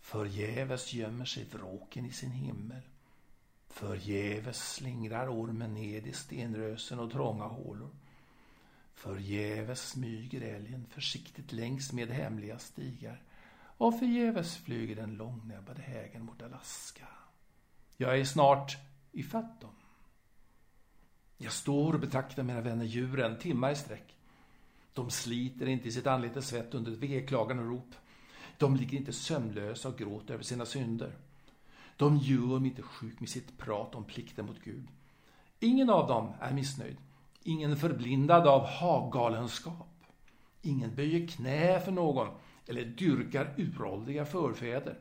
Förgäves 0.00 0.93
gömmer 0.93 1.25
sig 1.25 1.45
vråken 1.45 2.07
i 2.07 2.12
sin 2.12 2.31
himmel. 2.31 2.83
Förgäves 3.69 4.75
slingrar 4.75 5.28
ormen 5.28 5.75
ned 5.75 6.07
i 6.07 6.12
stenrösen 6.12 6.99
och 6.99 7.12
trånga 7.12 7.45
hålor. 7.45 7.90
Förgäves 8.95 9.88
smyger 9.88 10.40
älgen 10.40 10.87
försiktigt 10.90 11.52
längs 11.52 11.93
med 11.93 12.09
hemliga 12.09 12.59
stigar 12.59 13.23
och 13.61 13.99
förgäves 13.99 14.57
flyger 14.57 14.97
den 14.97 15.14
långnäbbade 15.14 15.83
hägen 15.83 16.25
mot 16.25 16.43
Alaska. 16.43 17.09
Jag 17.97 18.19
är 18.21 18.25
snart 18.25 18.76
ifatt 19.12 19.61
dem. 19.61 19.77
Jag 21.38 21.52
står 21.52 21.92
och 21.92 22.00
betraktar 22.00 22.42
mina 22.42 22.61
vänner 22.61 22.85
djuren 22.85 23.38
timmar 23.38 23.71
i 23.71 23.76
sträck. 23.76 24.14
De 24.92 25.11
sliter 25.11 25.66
inte 25.68 25.88
i 25.88 25.92
sitt 25.92 26.07
anletes 26.07 26.49
svett 26.49 26.75
under 26.75 26.92
ett 26.92 26.99
veklagan 26.99 27.59
och 27.59 27.68
rop. 27.68 27.95
De 28.59 28.76
ligger 28.76 28.99
inte 28.99 29.12
sömnlösa 29.12 29.88
och 29.88 29.99
gråter 29.99 30.35
över 30.35 30.45
sina 30.45 30.66
synder. 30.66 31.12
De 31.97 32.16
gör 32.16 32.59
mig 32.59 32.68
inte 32.68 32.83
sjuk 32.83 33.21
med 33.21 33.28
sitt 33.28 33.59
prat 33.59 33.95
om 33.95 34.04
plikten 34.04 34.47
mot 34.47 34.62
Gud. 34.64 34.88
Ingen 35.61 35.90
av 35.90 36.09
dem 36.09 36.33
är 36.40 36.52
missnöjd. 36.52 36.97
Ingen 37.42 37.76
förblindad 37.76 38.47
av 38.47 38.66
haggalenskap. 38.66 39.88
Ingen 40.62 40.95
böjer 40.95 41.26
knä 41.26 41.80
för 41.80 41.92
någon 41.92 42.28
eller 42.66 42.85
dyrkar 42.85 43.54
uråldriga 43.57 44.25
förfäder. 44.25 44.99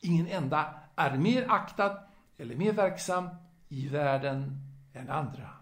Ingen 0.00 0.26
enda 0.26 0.74
är 0.96 1.18
mer 1.18 1.50
aktad 1.50 1.98
eller 2.38 2.56
mer 2.56 2.72
verksam 2.72 3.28
i 3.68 3.88
världen 3.88 4.60
än 4.92 5.10
andra. 5.10 5.55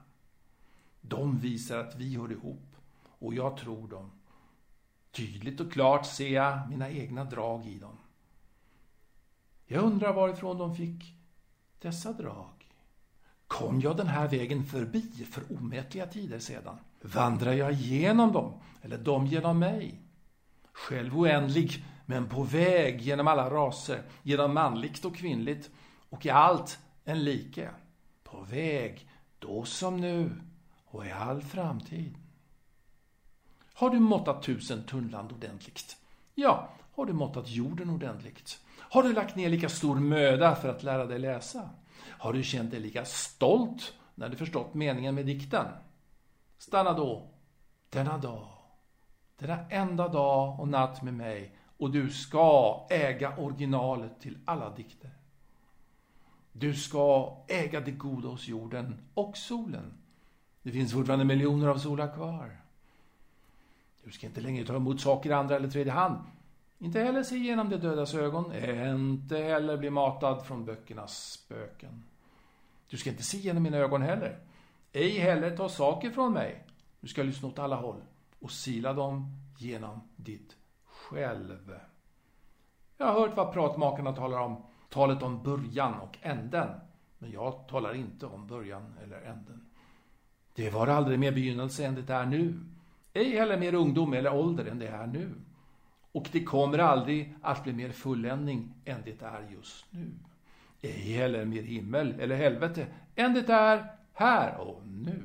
De 1.08 1.38
visar 1.38 1.78
att 1.78 1.94
vi 1.94 2.16
hör 2.16 2.32
ihop 2.32 2.76
och 3.18 3.34
jag 3.34 3.56
tror 3.56 3.88
dem. 3.88 4.11
Tydligt 5.11 5.61
och 5.61 5.73
klart 5.73 6.06
ser 6.06 6.28
jag 6.28 6.70
mina 6.70 6.90
egna 6.90 7.25
drag 7.25 7.66
i 7.66 7.78
dem. 7.78 7.99
Jag 9.66 9.84
undrar 9.84 10.12
varifrån 10.12 10.58
de 10.58 10.76
fick 10.76 11.14
dessa 11.78 12.12
drag. 12.12 12.70
Kom 13.46 13.80
jag 13.80 13.96
den 13.96 14.06
här 14.06 14.28
vägen 14.28 14.64
förbi 14.64 15.02
för 15.30 15.42
omätliga 15.52 16.06
tider 16.06 16.38
sedan? 16.38 16.76
Vandrar 17.00 17.52
jag 17.52 17.73
genom 17.73 18.32
dem, 18.32 18.52
eller 18.82 18.99
de 18.99 19.26
genom 19.26 19.58
mig? 19.58 20.00
Själv 20.73 21.18
oändlig, 21.18 21.84
men 22.06 22.28
på 22.28 22.42
väg 22.42 23.00
genom 23.00 23.28
alla 23.28 23.50
raser, 23.50 24.02
genom 24.23 24.54
manligt 24.54 25.04
och 25.04 25.16
kvinnligt, 25.16 25.70
och 26.08 26.26
i 26.26 26.30
allt 26.30 26.78
en 27.04 27.25
like. 27.25 27.70
På 28.23 28.40
väg, 28.40 29.08
då 29.38 29.64
som 29.64 29.96
nu, 29.96 30.30
och 30.95 31.07
i 31.07 31.11
all 31.11 31.43
framtid. 31.43 32.15
Har 33.75 33.91
du 33.91 34.01
måttat 34.01 34.43
tusen 34.43 34.85
tunnland 34.85 35.33
ordentligt? 35.33 35.97
Ja, 36.35 36.69
har 36.95 37.07
du 37.07 37.13
måttat 37.13 37.51
jorden 37.51 37.91
ordentligt? 37.91 38.61
Har 38.79 39.03
du 39.03 39.13
lagt 39.13 39.37
ner 39.37 39.49
lika 39.49 39.69
stor 39.69 39.97
möda 39.97 40.57
för 40.57 40.69
att 40.69 40.83
lära 40.83 41.07
dig 41.07 41.19
läsa? 41.19 41.71
Har 42.09 42.33
du 42.33 42.43
känt 42.43 42.71
dig 42.71 42.81
lika 42.81 43.05
stolt 43.05 43.93
när 44.15 44.29
du 44.29 44.37
förstått 44.37 44.75
meningen 44.75 45.15
med 45.15 45.27
dikten? 45.27 45.67
Stanna 46.59 46.93
då, 46.93 47.31
denna 47.91 48.19
dag, 48.19 48.49
denna 49.39 49.69
enda 49.71 50.09
dag 50.09 50.61
och 50.61 50.69
natt 50.69 51.03
med 51.03 51.15
mig 51.15 51.57
och 51.79 51.91
du 51.91 52.11
ska 52.11 52.87
äga 52.91 53.37
originalet 53.37 54.21
till 54.21 54.39
alla 54.45 54.71
dikter. 54.71 55.11
Du 56.53 56.75
ska 56.75 57.37
äga 57.49 57.81
det 57.81 57.91
goda 57.91 58.29
hos 58.29 58.49
jorden 58.49 59.09
och 59.15 59.37
solen. 59.37 60.03
Det 60.64 60.73
finns 60.73 60.92
fortfarande 60.92 61.25
miljoner 61.25 61.68
av 61.68 61.78
solar 61.78 62.14
kvar. 62.14 62.56
Du 64.04 64.11
ska 64.11 64.26
inte 64.26 64.40
längre 64.40 64.66
ta 64.66 64.76
emot 64.76 65.00
saker 65.00 65.30
i 65.30 65.33
andra 65.33 65.56
eller 65.56 65.68
tredje 65.68 65.92
hand. 65.92 66.18
Inte 66.78 67.00
heller 67.00 67.23
se 67.23 67.37
igenom 67.37 67.71
de 67.71 67.76
dödas 67.76 68.14
ögon, 68.14 68.54
inte 68.54 69.37
heller 69.37 69.76
bli 69.76 69.90
matad 69.90 70.47
från 70.47 70.64
böckernas 70.64 71.33
spöken. 71.33 72.04
Du 72.88 72.97
ska 72.97 73.11
inte 73.11 73.23
se 73.23 73.38
genom 73.38 73.62
mina 73.62 73.76
ögon 73.76 74.02
heller. 74.02 74.38
Ej 74.92 75.18
heller 75.18 75.56
ta 75.56 75.68
saker 75.68 76.11
från 76.11 76.33
mig. 76.33 76.64
Du 77.00 77.09
ska 77.09 77.23
lyssna 77.23 77.49
åt 77.49 77.59
alla 77.59 77.76
håll 77.76 78.02
och 78.40 78.50
sila 78.50 78.92
dem 78.92 79.38
genom 79.59 80.00
ditt 80.16 80.56
själv. 80.85 81.78
Jag 82.97 83.06
har 83.06 83.21
hört 83.21 83.37
vad 83.37 83.52
pratmakarna 83.52 84.12
talar 84.12 84.38
om, 84.38 84.66
talet 84.88 85.23
om 85.23 85.42
början 85.42 85.94
och 85.94 86.18
änden. 86.23 86.68
Men 87.18 87.30
jag 87.30 87.68
talar 87.68 87.94
inte 87.94 88.26
om 88.26 88.47
början 88.47 88.94
eller 89.02 89.21
änden. 89.21 89.71
Det 90.54 90.70
var 90.70 90.87
aldrig 90.87 91.18
mer 91.18 91.32
begynnelse 91.32 91.87
än 91.87 91.94
det 91.94 92.11
är 92.11 92.26
nu. 92.26 92.61
Ej 93.12 93.37
heller 93.37 93.58
mer 93.58 93.75
ungdom 93.75 94.12
eller 94.12 94.34
ålder 94.34 94.64
än 94.64 94.78
det 94.78 94.88
är 94.88 95.06
nu. 95.06 95.30
Och 96.12 96.28
det 96.32 96.44
kommer 96.44 96.78
aldrig 96.78 97.34
att 97.42 97.64
bli 97.64 97.73
mer 97.73 97.92
fulländning 97.92 98.75
än 98.84 99.02
det 99.04 99.23
är 99.23 99.49
just 99.52 99.84
nu. 99.90 100.11
Ej 100.82 101.12
heller 101.12 101.44
mer 101.44 101.62
himmel 101.62 102.20
eller 102.20 102.37
helvete 102.37 102.87
än 103.14 103.34
det 103.34 103.49
är 103.49 103.87
här 104.12 104.56
och 104.61 104.82
nu. 104.87 105.23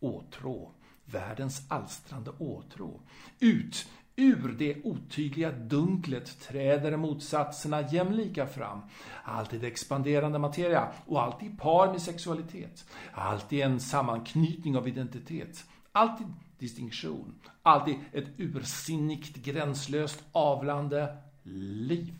Åtrå, 0.00 0.70
världens 1.04 1.70
alstrande 1.70 2.30
åtrå. 2.38 3.00
Ut 3.40 3.88
ur 4.16 4.54
det 4.58 4.84
otydliga 4.84 5.52
dunklet 5.52 6.40
träder 6.40 6.96
motsatserna 6.96 7.80
jämlika 7.80 8.46
fram. 8.46 8.80
Alltid 9.24 9.64
expanderande 9.64 10.38
materia 10.38 10.92
och 11.06 11.22
alltid 11.22 11.58
par 11.58 11.90
med 11.90 12.02
sexualitet. 12.02 12.84
Alltid 13.12 13.60
en 13.60 13.80
sammanknytning 13.80 14.76
av 14.76 14.88
identitet. 14.88 15.64
Alltid 15.92 16.26
distinktion. 16.58 17.34
Alltid 17.62 17.94
ett 18.12 18.28
ursinnigt, 18.36 19.36
gränslöst, 19.36 20.24
avlande 20.32 21.16
liv. 21.42 22.14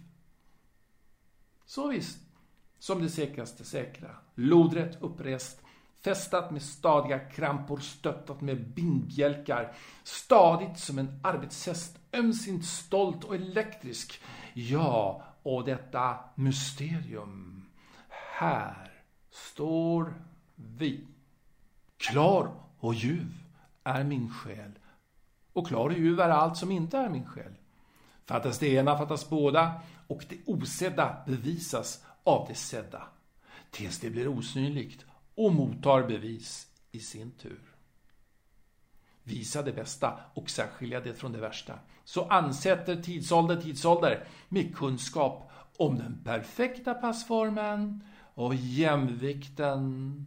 Så 1.66 1.88
visst, 1.88 2.18
som 2.78 3.02
det 3.02 3.08
säkraste 3.08 3.64
säkra. 3.64 4.10
Lodrätt 4.34 5.02
upprest, 5.02 5.62
fästat 6.04 6.50
med 6.50 6.62
stadiga 6.62 7.18
krampor, 7.18 7.78
stöttat 7.78 8.40
med 8.40 8.68
bindbjälkar. 8.74 9.72
Stadigt 10.02 10.78
som 10.78 10.98
en 10.98 11.20
arbetshäst, 11.22 11.98
ömsint 12.12 12.64
stolt 12.64 13.24
och 13.24 13.34
elektrisk. 13.34 14.20
Ja, 14.54 15.22
och 15.42 15.64
detta 15.64 16.16
mysterium. 16.34 17.64
Här 18.08 18.92
står 19.30 20.14
vi. 20.54 21.06
Klar 21.96 22.50
och 22.78 22.94
ljuv 22.94 23.34
är 23.84 24.04
min 24.04 24.30
själ. 24.34 24.78
Och 25.52 25.66
klar 25.66 25.88
och 25.88 25.98
ljuv 25.98 26.20
är 26.20 26.28
allt 26.28 26.56
som 26.56 26.70
inte 26.70 26.98
är 26.98 27.08
min 27.08 27.26
själ. 27.26 27.52
Fattas 28.24 28.58
det 28.58 28.68
ena 28.68 28.98
fattas 28.98 29.28
båda 29.28 29.80
och 30.06 30.24
det 30.28 30.38
osedda 30.46 31.16
bevisas 31.26 32.04
av 32.24 32.48
det 32.48 32.54
sedda. 32.54 33.02
Tills 33.70 34.00
det 34.00 34.10
blir 34.10 34.28
osynligt 34.28 35.04
och 35.34 35.52
mottar 35.52 36.02
bevis 36.02 36.68
i 36.92 37.00
sin 37.00 37.30
tur. 37.30 37.60
Visa 39.22 39.62
det 39.62 39.72
bästa 39.72 40.20
och 40.34 40.50
särskilja 40.50 41.00
det 41.00 41.14
från 41.14 41.32
det 41.32 41.40
värsta. 41.40 41.78
Så 42.04 42.24
ansätter 42.24 43.02
tidsålder 43.02 43.60
tidsålder 43.60 44.26
med 44.48 44.76
kunskap 44.76 45.50
om 45.76 45.98
den 45.98 46.20
perfekta 46.24 46.94
passformen 46.94 48.04
och 48.34 48.54
jämvikten 48.54 50.26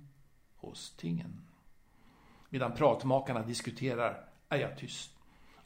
hos 0.55 0.95
tingen. 0.97 1.41
Medan 2.49 2.71
pratmakarna 2.71 3.41
diskuterar 3.41 4.29
är 4.49 4.57
jag 4.57 4.77
tyst 4.77 5.11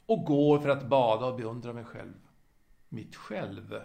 och 0.06 0.24
går 0.24 0.58
för 0.58 0.68
att 0.68 0.88
bada 0.88 1.26
och 1.26 1.36
beundra 1.36 1.72
mig 1.72 1.84
själv. 1.84 2.14
Mitt 2.88 3.16
själv. 3.16 3.80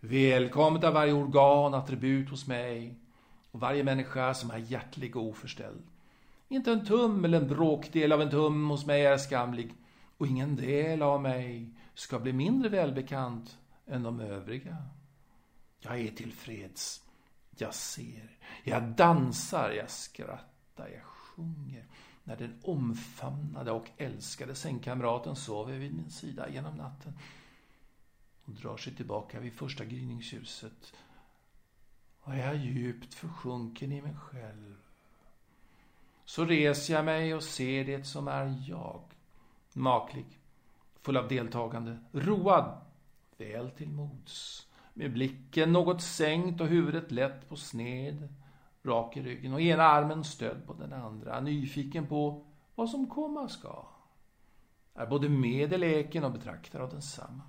Välkommet 0.00 0.84
av 0.84 0.94
varje 0.94 1.12
organ, 1.12 1.74
attribut 1.74 2.30
hos 2.30 2.46
mig 2.46 3.00
och 3.56 3.62
varje 3.62 3.84
människa 3.84 4.34
som 4.34 4.50
är 4.50 4.58
hjärtlig 4.58 5.16
och 5.16 5.22
oförställd. 5.22 5.82
Inte 6.48 6.72
en 6.72 6.86
tum 6.86 7.24
eller 7.24 7.40
en 7.40 7.48
bråkdel 7.48 8.12
av 8.12 8.22
en 8.22 8.30
tum 8.30 8.70
hos 8.70 8.86
mig 8.86 9.06
är 9.06 9.18
skamlig 9.18 9.74
och 10.16 10.26
ingen 10.26 10.56
del 10.56 11.02
av 11.02 11.22
mig 11.22 11.70
ska 11.94 12.18
bli 12.18 12.32
mindre 12.32 12.68
välbekant 12.68 13.58
än 13.86 14.02
de 14.02 14.20
övriga. 14.20 14.76
Jag 15.80 16.00
är 16.00 16.08
tillfreds. 16.08 17.02
Jag 17.58 17.74
ser. 17.74 18.38
Jag 18.64 18.82
dansar. 18.82 19.70
Jag 19.70 19.90
skrattar. 19.90 20.88
Jag 20.88 21.04
sjunger 21.04 21.84
när 22.24 22.36
den 22.36 22.60
omfamnade 22.62 23.70
och 23.70 23.86
älskade 23.96 24.54
sängkamraten 24.54 25.36
sover 25.36 25.78
vid 25.78 25.94
min 25.94 26.10
sida 26.10 26.48
genom 26.48 26.74
natten 26.74 27.12
och 28.44 28.52
drar 28.52 28.76
sig 28.76 28.94
tillbaka 28.94 29.40
vid 29.40 29.52
första 29.52 29.84
gryningsljuset 29.84 30.92
och 32.26 32.36
jag 32.36 32.46
är 32.46 32.54
djupt 32.54 33.14
försjunken 33.14 33.92
i 33.92 34.02
mig 34.02 34.14
själv. 34.14 34.76
Så 36.24 36.44
reser 36.44 36.94
jag 36.94 37.04
mig 37.04 37.34
och 37.34 37.42
ser 37.42 37.84
det 37.84 38.04
som 38.04 38.28
är 38.28 38.62
jag. 38.68 39.02
Maklig, 39.72 40.26
full 41.00 41.16
av 41.16 41.28
deltagande, 41.28 41.98
road, 42.12 42.78
väl 43.36 43.70
till 43.70 43.88
mods. 43.88 44.66
Med 44.94 45.12
blicken 45.12 45.72
något 45.72 46.02
sänkt 46.02 46.60
och 46.60 46.66
huvudet 46.66 47.10
lätt 47.10 47.48
på 47.48 47.56
sned 47.56 48.28
rak 48.82 49.16
i 49.16 49.22
ryggen 49.22 49.52
och 49.52 49.60
ena 49.60 49.82
armen 49.82 50.24
stödd 50.24 50.66
på 50.66 50.74
den 50.74 50.92
andra, 50.92 51.40
nyfiken 51.40 52.06
på 52.06 52.44
vad 52.74 52.90
som 52.90 53.10
komma 53.10 53.48
ska. 53.48 53.86
Är 54.94 55.06
både 55.06 55.28
med 55.28 55.72
i 55.72 55.78
leken 55.78 56.24
och 56.24 56.32
betraktar 56.32 56.80
av 56.80 56.90
densamma. 56.90 57.42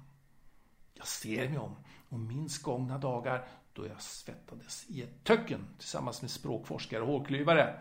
Jag 0.93 1.07
ser 1.07 1.49
mig 1.49 1.57
om 1.57 1.75
och 2.09 2.19
minns 2.19 2.61
gångna 2.61 2.97
dagar 2.97 3.47
då 3.77 3.87
jag 3.87 4.01
svettades 4.01 4.85
i 4.89 5.03
ett 5.03 5.23
töcken 5.23 5.67
tillsammans 5.77 6.21
med 6.21 6.31
språkforskare 6.31 7.01
och 7.01 7.07
hårklyvare. 7.07 7.79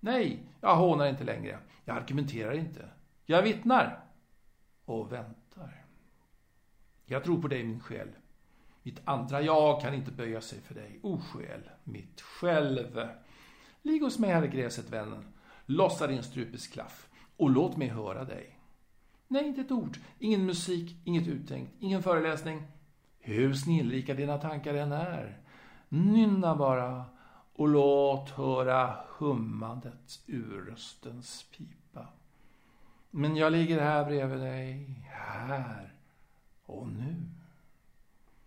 Nej, 0.00 0.42
jag 0.60 0.76
hånar 0.76 1.06
inte 1.06 1.24
längre. 1.24 1.58
Jag 1.84 1.96
argumenterar 1.96 2.52
inte. 2.52 2.88
Jag 3.26 3.42
vittnar. 3.42 4.04
Och 4.84 5.12
väntar. 5.12 5.84
Jag 7.06 7.24
tror 7.24 7.42
på 7.42 7.48
dig, 7.48 7.64
min 7.64 7.80
själ. 7.80 8.08
Mitt 8.82 9.00
andra 9.04 9.42
jag 9.42 9.80
kan 9.80 9.94
inte 9.94 10.10
böja 10.10 10.40
sig 10.40 10.60
för 10.60 10.74
dig, 10.74 11.00
o 11.02 11.20
själ, 11.20 11.70
mitt 11.84 12.20
själv. 12.20 13.08
Ligg 13.82 14.02
hos 14.02 14.18
mig 14.18 14.30
här 14.30 14.44
i 14.44 14.48
gräset, 14.48 14.90
vännen. 14.90 15.24
Lossa 15.66 16.06
din 16.06 16.22
strupes 16.22 16.66
klaff 16.66 17.08
och 17.36 17.50
låt 17.50 17.76
mig 17.76 17.88
höra 17.88 18.24
dig. 18.24 18.58
Nej, 19.28 19.46
inte 19.46 19.60
ett 19.60 19.70
ord. 19.70 19.98
Ingen 20.18 20.46
musik, 20.46 20.96
inget 21.04 21.28
uttänkt, 21.28 21.72
ingen 21.80 22.02
föreläsning. 22.02 22.62
Hur 23.28 23.54
snillrika 23.54 24.14
dina 24.14 24.38
tankar 24.38 24.74
än 24.74 24.92
är. 24.92 25.38
Nynna 25.88 26.56
bara 26.56 27.04
och 27.52 27.68
låt 27.68 28.30
höra 28.30 28.96
hummandet 29.18 30.20
ur 30.26 30.62
röstens 30.62 31.46
pipa. 31.56 32.06
Men 33.10 33.36
jag 33.36 33.52
ligger 33.52 33.80
här 33.80 34.04
bredvid 34.04 34.38
dig, 34.38 35.02
här 35.10 35.94
och 36.66 36.88
nu. 36.88 37.16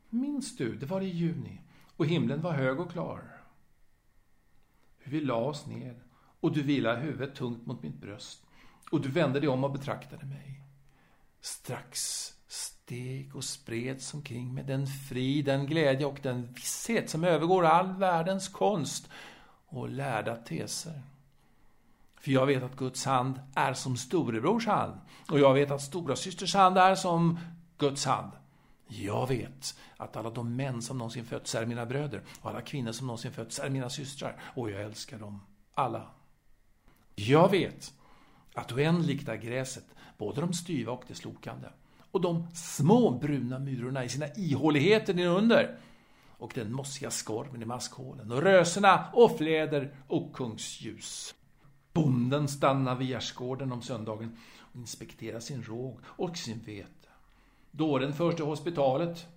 Minns 0.09 0.57
du, 0.57 0.75
det 0.75 0.85
var 0.85 1.01
i 1.01 1.09
juni 1.09 1.61
och 1.97 2.05
himlen 2.05 2.41
var 2.41 2.53
hög 2.53 2.79
och 2.79 2.91
klar. 2.91 3.41
Hur 4.97 5.11
vi 5.11 5.21
la 5.21 5.35
oss 5.35 5.67
ner 5.67 6.03
och 6.39 6.53
du 6.53 6.61
vilade 6.63 7.01
huvudet 7.01 7.35
tungt 7.35 7.65
mot 7.65 7.83
mitt 7.83 8.01
bröst 8.01 8.45
och 8.91 9.01
du 9.01 9.09
vände 9.09 9.39
dig 9.39 9.49
om 9.49 9.63
och 9.63 9.71
betraktade 9.71 10.25
mig. 10.25 10.61
Strax 11.41 12.31
steg 12.51 13.35
och 13.35 13.43
spreds 13.43 14.13
omkring 14.13 14.53
med 14.53 14.65
den 14.65 14.87
frid, 14.87 15.45
den 15.45 15.65
glädje 15.65 16.05
och 16.05 16.19
den 16.21 16.53
visshet 16.53 17.09
som 17.09 17.23
övergår 17.23 17.65
all 17.65 17.93
världens 17.93 18.47
konst 18.47 19.09
och 19.67 19.89
lärda 19.89 20.35
teser. 20.35 21.01
För 22.19 22.31
jag 22.31 22.45
vet 22.45 22.63
att 22.63 22.75
Guds 22.75 23.05
hand 23.05 23.39
är 23.55 23.73
som 23.73 23.97
storebrors 23.97 24.67
hand 24.67 24.99
och 25.29 25.39
jag 25.39 25.53
vet 25.53 25.71
att 25.71 25.81
stora 25.81 26.15
systers 26.15 26.55
hand 26.55 26.77
är 26.77 26.95
som 26.95 27.39
Guds 27.77 28.05
hand. 28.05 28.31
Jag 28.87 29.27
vet 29.27 29.79
att 29.97 30.17
alla 30.17 30.29
de 30.29 30.55
män 30.55 30.81
som 30.81 30.97
någonsin 30.97 31.25
fötts 31.25 31.55
är 31.55 31.65
mina 31.65 31.85
bröder 31.85 32.21
och 32.41 32.49
alla 32.49 32.61
kvinnor 32.61 32.91
som 32.91 33.07
någonsin 33.07 33.31
fötts 33.31 33.59
är 33.59 33.69
mina 33.69 33.89
systrar 33.89 34.41
och 34.55 34.71
jag 34.71 34.81
älskar 34.81 35.19
dem 35.19 35.41
alla. 35.73 36.07
Jag 37.15 37.51
vet 37.51 37.93
att 38.53 38.71
oändligt 38.71 39.27
är 39.27 39.35
gräset, 39.35 39.85
både 40.17 40.41
de 40.41 40.53
styva 40.53 40.91
och 40.91 41.03
det 41.07 41.15
slokande 41.15 41.69
och 42.11 42.21
de 42.21 42.47
små 42.53 43.11
bruna 43.11 43.59
murarna 43.59 44.03
i 44.03 44.09
sina 44.09 44.27
ihåligheter 44.35 45.13
nedunder. 45.13 45.77
och 46.41 46.51
den 46.55 46.73
mossiga 46.73 47.11
skorven 47.11 47.61
i 47.61 47.65
maskhålen 47.65 48.31
och 48.31 48.41
rösorna 48.41 49.05
och 49.13 49.37
fläder 49.37 49.95
och 50.07 50.33
kungsljus. 50.33 51.35
Bonden 51.93 52.47
stannar 52.47 52.95
vid 52.95 53.07
gärdsgården 53.07 53.71
om 53.71 53.81
söndagen 53.81 54.37
och 54.59 54.75
inspekterar 54.75 55.39
sin 55.39 55.63
råg 55.63 55.99
och 56.05 56.37
sin 56.37 56.59
vete. 56.59 57.09
Dåren 57.71 58.13
förs 58.13 58.35
till 58.35 58.45
hospitalet. 58.45 59.27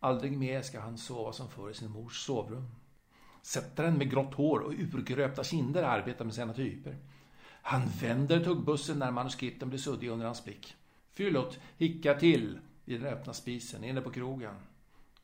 Aldrig 0.00 0.38
mer 0.38 0.62
ska 0.62 0.80
han 0.80 0.98
sova 0.98 1.32
som 1.32 1.48
förr 1.48 1.70
i 1.70 1.74
sin 1.74 1.90
mors 1.90 2.24
sovrum. 2.26 2.66
Sättaren 3.42 3.94
med 3.94 4.10
grått 4.10 4.34
hår 4.34 4.58
och 4.58 4.72
urgröpta 4.72 5.44
kinder 5.44 5.82
arbetar 5.82 6.24
med 6.24 6.34
sina 6.34 6.54
typer. 6.54 6.96
Han 7.62 7.88
vänder 8.00 8.44
tuggbussen 8.44 8.98
när 8.98 9.10
manuskripten 9.10 9.68
blir 9.68 9.78
suddiga 9.78 10.12
under 10.12 10.26
hans 10.26 10.44
blick. 10.44 10.74
Fyllot 11.16 11.58
hickar 11.76 12.14
till 12.14 12.58
vid 12.84 13.00
den 13.00 13.12
öppna 13.12 13.32
spisen 13.32 13.84
inne 13.84 14.00
på 14.00 14.10
krogen. 14.10 14.54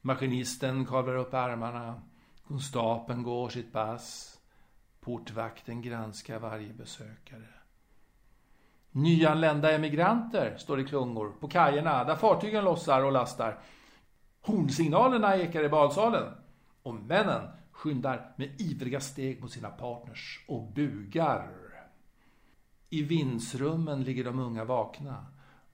Maskinisten 0.01 0.87
kavlar 0.87 1.17
upp 1.17 1.35
armarna. 1.35 2.03
Konstapeln 2.47 3.23
går 3.23 3.49
sitt 3.49 3.73
pass. 3.73 4.39
Portvakten 5.01 5.83
granskar 5.83 6.39
varje 6.39 6.73
besökare. 6.73 7.49
Nyanlända 8.91 9.73
emigranter, 9.73 10.57
står 10.57 10.81
i 10.81 10.85
klungor, 10.85 11.33
på 11.41 11.49
kajerna 11.49 12.05
där 12.05 12.17
fartygen 12.17 12.65
lossar 12.65 13.05
och 13.05 13.13
lastar. 13.13 13.59
Hornsignalerna 14.41 15.37
ekar 15.37 15.65
i 15.65 15.69
badsalen. 15.69 16.33
Och 16.83 16.95
männen 16.95 17.49
skyndar 17.71 18.33
med 18.37 18.61
ivriga 18.61 19.01
steg 19.01 19.41
mot 19.41 19.53
sina 19.53 19.71
partners 19.71 20.45
och 20.49 20.73
bugar. 20.73 21.51
I 22.91 23.03
vindsrummen 23.03 24.03
ligger 24.03 24.25
de 24.25 24.39
unga 24.39 24.65
vakna 24.65 25.27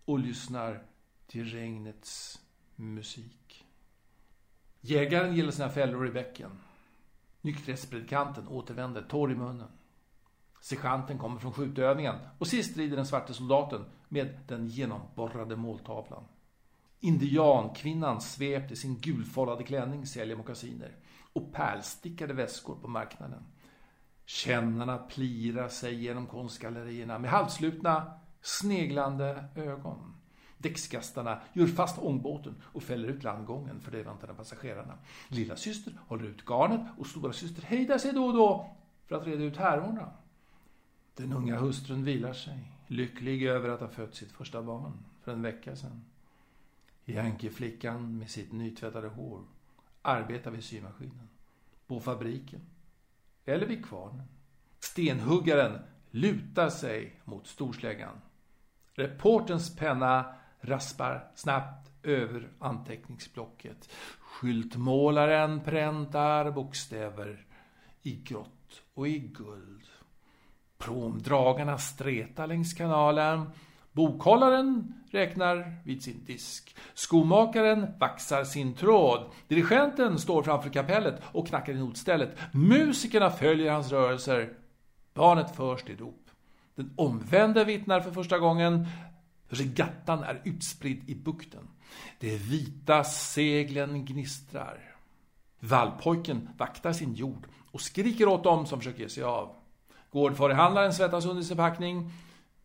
och 0.08 0.18
lyssnar 0.18 0.82
till 1.26 1.44
regnets 1.44 2.40
musik. 2.76 3.66
Jägaren 4.80 5.34
gillar 5.34 5.50
sina 5.50 5.68
fällor 5.68 6.06
i 6.06 6.10
bäcken. 6.10 6.50
Nykterhetspredikanten 7.40 8.48
återvänder 8.48 9.02
torr 9.02 9.32
i 9.32 9.34
munnen. 9.34 9.68
Sergeanten 10.60 11.18
kommer 11.18 11.40
från 11.40 11.52
skjutövningen 11.52 12.14
och 12.38 12.46
sist 12.46 12.76
rider 12.76 12.96
den 12.96 13.06
svarte 13.06 13.34
soldaten 13.34 13.84
med 14.08 14.40
den 14.46 14.66
genomborrade 14.66 15.56
måltavlan. 15.56 16.24
Indiankvinnan 17.00 18.20
svept 18.20 18.72
i 18.72 18.76
sin 18.76 19.00
gulfållade 19.00 19.64
klänning 19.64 20.06
säljer 20.06 20.36
mockasiner 20.36 20.96
och 21.32 21.52
pärlstickade 21.52 22.34
väskor 22.34 22.74
på 22.74 22.88
marknaden. 22.88 23.42
Kännarna 24.24 24.98
plirar 24.98 25.68
sig 25.68 25.94
genom 25.94 26.26
konstgallerierna 26.26 27.18
med 27.18 27.30
halvslutna, 27.30 28.18
sneglande 28.42 29.44
ögon. 29.54 30.14
Däckskastarna 30.58 31.40
gör 31.52 31.66
fast 31.66 31.98
ångbåten 31.98 32.54
och 32.62 32.82
fäller 32.82 33.08
ut 33.08 33.22
landgången 33.22 33.80
för 33.80 33.90
de 33.90 34.02
väntande 34.02 34.34
passagerarna. 34.34 34.98
Lilla 35.28 35.56
syster 35.56 35.92
håller 36.06 36.24
ut 36.24 36.44
garnet 36.48 36.80
och 36.98 37.06
stora 37.06 37.32
syster 37.32 37.62
hejdar 37.62 37.98
sig 37.98 38.12
då 38.12 38.26
och 38.26 38.32
då 38.32 38.76
för 39.06 39.16
att 39.16 39.26
reda 39.26 39.44
ut 39.44 39.56
härvorna. 39.56 40.10
Den 41.14 41.32
unga 41.32 41.56
hustrun 41.56 42.04
vilar 42.04 42.32
sig, 42.32 42.72
lycklig 42.86 43.42
över 43.42 43.68
att 43.68 43.80
ha 43.80 43.88
fött 43.88 44.14
sitt 44.14 44.32
första 44.32 44.62
barn 44.62 44.92
för 45.22 45.32
en 45.32 45.42
vecka 45.42 45.76
sedan. 45.76 46.04
Yankee-flickan 47.04 48.18
med 48.18 48.30
sitt 48.30 48.52
nytvättade 48.52 49.08
hår 49.08 49.40
arbetar 50.02 50.50
vid 50.50 50.64
symaskinen, 50.64 51.28
på 51.86 52.00
fabriken 52.00 52.60
eller 53.44 53.66
vid 53.66 53.86
kvarnen. 53.86 54.28
Stenhuggaren 54.78 55.78
lutar 56.10 56.70
sig 56.70 57.20
mot 57.24 57.46
storsläggan. 57.46 58.20
Reportens 58.98 59.76
penna 59.76 60.26
raspar 60.60 61.30
snabbt 61.34 61.90
över 62.02 62.48
anteckningsblocket. 62.58 63.88
Skyltmålaren 64.20 65.60
präntar 65.60 66.50
bokstäver 66.50 67.46
i 68.02 68.14
grått 68.16 68.82
och 68.94 69.08
i 69.08 69.18
guld. 69.18 69.86
Promdragarna 70.78 71.78
stretar 71.78 72.46
längs 72.46 72.74
kanalen. 72.74 73.50
Bokhållaren 73.92 74.94
räknar 75.10 75.76
vid 75.84 76.02
sin 76.02 76.24
disk. 76.24 76.76
Skomakaren 76.94 77.86
vaxar 77.98 78.44
sin 78.44 78.74
tråd. 78.74 79.30
Dirigenten 79.48 80.18
står 80.18 80.42
framför 80.42 80.70
kapellet 80.70 81.22
och 81.32 81.48
knackar 81.48 81.72
i 81.72 81.78
notstället. 81.78 82.36
Musikerna 82.52 83.30
följer 83.30 83.72
hans 83.72 83.92
rörelser. 83.92 84.52
Barnet 85.14 85.56
förs 85.56 85.82
till 85.82 85.96
dop. 85.96 86.27
Den 86.78 86.92
omvände 86.96 87.64
vittnar 87.64 88.00
för 88.00 88.10
första 88.10 88.38
gången. 88.38 88.86
Regattan 89.48 90.22
är 90.22 90.40
utspridd 90.44 91.10
i 91.10 91.14
bukten. 91.14 91.68
De 92.18 92.36
vita 92.36 93.04
seglen 93.04 94.04
gnistrar. 94.04 94.96
Vallpojken 95.60 96.48
vaktar 96.58 96.92
sin 96.92 97.14
jord 97.14 97.46
och 97.70 97.80
skriker 97.80 98.28
åt 98.28 98.44
dem 98.44 98.66
som 98.66 98.78
försöker 98.78 99.02
ge 99.02 99.08
sig 99.08 99.22
av. 99.22 99.56
Gårdfarihandlaren 100.10 100.92
svettas 100.92 101.26
under 101.26 101.42
sin 101.42 101.56
packning. 101.56 102.12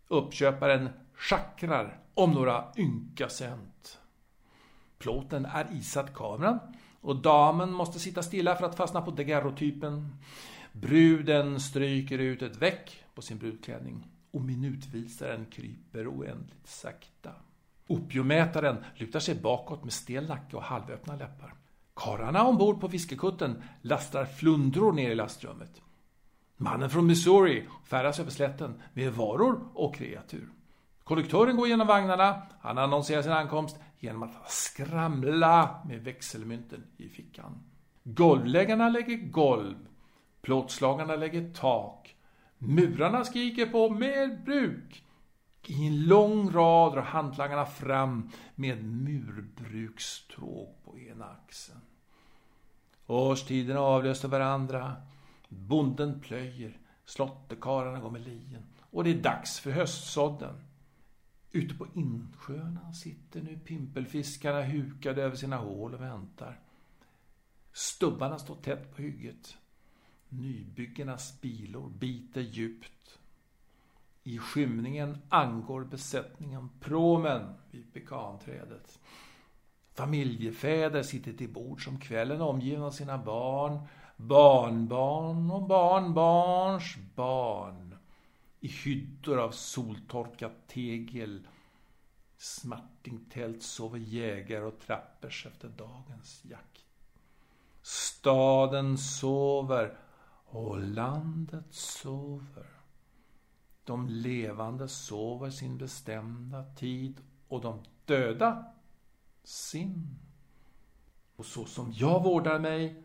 Uppköparen 0.08 0.90
schackrar 1.16 2.00
om 2.14 2.32
några 2.32 2.66
ynka 2.78 3.30
cent. 3.30 4.00
Plåten 4.98 5.46
är 5.46 5.68
isatt 5.72 6.14
kameran 6.14 6.60
och 7.02 7.16
damen 7.16 7.72
måste 7.72 8.00
sitta 8.00 8.24
stilla 8.24 8.56
för 8.56 8.66
att 8.66 8.76
fastna 8.76 9.02
på 9.02 9.12
daguerreotypen. 9.12 10.16
Bruden 10.72 11.60
stryker 11.60 12.20
ut 12.20 12.42
ett 12.42 12.56
veck 12.56 13.03
på 13.16 13.22
sin 13.22 13.38
brudklänning 13.38 14.08
och 14.32 14.42
minutvisaren 14.42 15.46
kryper 15.46 16.08
oändligt 16.08 16.68
sakta. 16.68 17.32
Opiumätaren 17.88 18.84
lutar 18.96 19.20
sig 19.20 19.36
bakåt 19.36 19.84
med 19.84 19.94
stel 19.94 20.28
nacke 20.28 20.56
och 20.56 20.64
halvöppna 20.64 21.16
läppar. 21.16 21.54
Karlarna 21.94 22.44
ombord 22.44 22.82
på 22.82 22.90
fiskekutten 22.90 23.64
lastar 23.82 24.26
flundror 24.26 24.94
ner 24.94 25.10
i 25.10 25.16
lastrummet. 25.16 25.82
Mannen 26.58 26.90
från 26.90 27.08
Missouri 27.08 27.68
färdas 27.84 28.20
över 28.20 28.32
slätten 28.32 28.82
med 28.94 29.14
varor 29.14 29.68
och 29.74 29.96
kreatur. 29.96 30.50
Konduktören 31.04 31.58
går 31.58 31.68
genom 31.68 31.88
vagnarna. 31.88 32.42
Han 32.60 32.78
annonserar 32.78 33.22
sin 33.22 33.32
ankomst 33.32 33.80
genom 34.00 34.24
att 34.24 34.52
skramla 34.52 35.82
med 35.88 36.04
växelmynten 36.04 36.84
i 36.98 37.10
fickan. 37.10 37.64
Golvläggarna 38.04 38.90
lägger 38.90 39.18
golv 39.18 39.88
Plåtslagarna 40.44 41.16
lägger 41.16 41.54
tak. 41.54 42.13
Murarna 42.68 43.26
skriker 43.26 43.66
på 43.66 43.90
mer 43.90 44.44
bruk. 44.46 45.04
I 45.68 45.88
en 45.88 46.06
lång 46.06 46.52
rad 46.52 46.94
drar 46.94 47.02
hantlangarna 47.02 47.66
fram 47.66 48.30
med 48.56 48.84
murbrukstråg 48.84 50.76
på 50.84 51.00
ena 51.00 51.26
axeln. 51.26 51.82
Årstiderna 53.08 53.80
avlöste 53.80 54.28
varandra. 54.28 54.96
Bonden 55.50 56.22
plöjer, 56.22 56.78
slåtterkarlarna 57.06 58.00
går 58.00 58.12
med 58.12 58.22
lien 58.22 58.66
och 58.80 59.04
det 59.04 59.10
är 59.10 59.22
dags 59.22 59.60
för 59.60 59.72
höstsådden. 59.72 60.56
Ute 61.52 61.76
på 61.76 61.88
insjöarna 61.94 62.94
sitter 62.94 63.42
nu 63.42 63.60
pimpelfiskarna 63.60 64.62
hukade 64.62 65.24
över 65.24 65.36
sina 65.36 65.58
hål 65.58 65.94
och 65.94 66.02
väntar. 66.02 66.60
Stubbarna 67.74 68.40
står 68.40 68.56
tätt 68.56 68.96
på 68.96 69.02
hygget. 69.02 69.58
Nybyggarnas 70.38 71.42
bilor 71.42 71.90
biter 71.90 72.42
djupt. 72.42 73.20
I 74.24 74.38
skymningen 74.38 75.18
angår 75.30 75.84
besättningen 75.84 76.70
promen 76.80 77.54
vid 77.72 77.94
pekanträdet. 77.94 79.00
Familjefäder 79.94 81.04
sitter 81.04 81.34
till 81.34 81.50
bord 81.50 81.84
som 81.84 82.00
kvällen 82.00 82.42
omgivna 82.42 82.86
av 82.86 82.92
sina 82.92 83.18
barn, 83.18 83.80
barnbarn 84.18 85.52
och 85.52 85.68
barnbarns 85.68 86.96
barn. 87.16 87.96
I 88.60 88.68
hyddor 88.68 89.40
av 89.40 89.52
soltorkat 89.52 90.68
tegel, 90.68 91.48
smartingtält 92.38 93.64
sover 93.64 94.00
jägare 94.00 94.64
och 94.64 94.80
trappers 94.80 95.46
efter 95.46 95.70
dagens 95.70 96.46
jakt. 96.46 96.86
Staden 97.82 98.98
sover 98.98 99.98
och 100.54 100.82
landet 100.82 101.66
sover. 101.70 102.68
De 103.84 104.10
levande 104.10 104.88
sover 104.88 105.50
sin 105.50 105.78
bestämda 105.78 106.64
tid 106.64 107.22
och 107.48 107.62
de 107.62 107.84
döda 108.06 108.66
sin. 109.44 110.20
Och 111.36 111.46
så 111.46 111.66
som 111.66 111.94
jag 111.94 112.24
vårdar 112.24 112.60
mig 112.60 113.04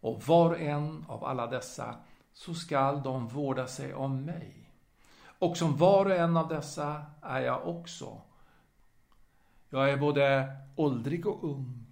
och 0.00 0.22
var 0.22 0.50
och 0.50 0.60
en 0.60 1.04
av 1.08 1.24
alla 1.24 1.46
dessa, 1.46 1.96
så 2.32 2.54
skall 2.54 3.02
de 3.02 3.28
vårda 3.28 3.66
sig 3.66 3.94
om 3.94 4.24
mig. 4.24 4.70
Och 5.38 5.56
som 5.56 5.76
var 5.76 6.06
och 6.06 6.16
en 6.16 6.36
av 6.36 6.48
dessa 6.48 7.06
är 7.20 7.40
jag 7.40 7.68
också. 7.68 8.20
Jag 9.70 9.90
är 9.90 9.96
både 9.96 10.56
åldrig 10.76 11.26
och 11.26 11.44
ung, 11.44 11.86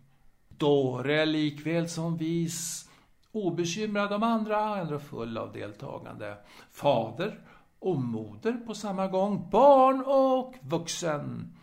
dåre 0.48 1.26
likväl 1.26 1.88
som 1.88 2.16
vis, 2.16 2.88
obekymrad 3.32 4.12
om 4.12 4.22
andra, 4.22 4.78
ändå 4.78 4.98
full 4.98 5.38
av 5.38 5.52
deltagande. 5.52 6.36
Fader 6.70 7.40
och 7.78 8.00
moder 8.00 8.52
på 8.52 8.74
samma 8.74 9.08
gång, 9.08 9.48
barn 9.50 10.04
och 10.06 10.54
vuxen. 10.60 11.56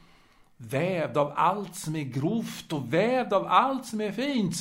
Vävd 0.58 1.18
av 1.18 1.34
allt 1.36 1.76
som 1.76 1.96
är 1.96 2.04
grovt 2.04 2.74
och 2.74 2.94
vävd 2.94 3.34
av 3.34 3.46
allt 3.48 3.86
som 3.86 4.02
är 4.02 4.12
fint. 4.12 4.56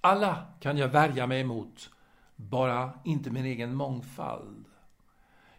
Alla 0.00 0.46
kan 0.60 0.78
jag 0.78 0.88
värja 0.88 1.26
mig 1.26 1.40
emot, 1.40 1.90
bara 2.36 2.90
inte 3.04 3.30
min 3.30 3.44
egen 3.44 3.74
mångfald. 3.74 4.64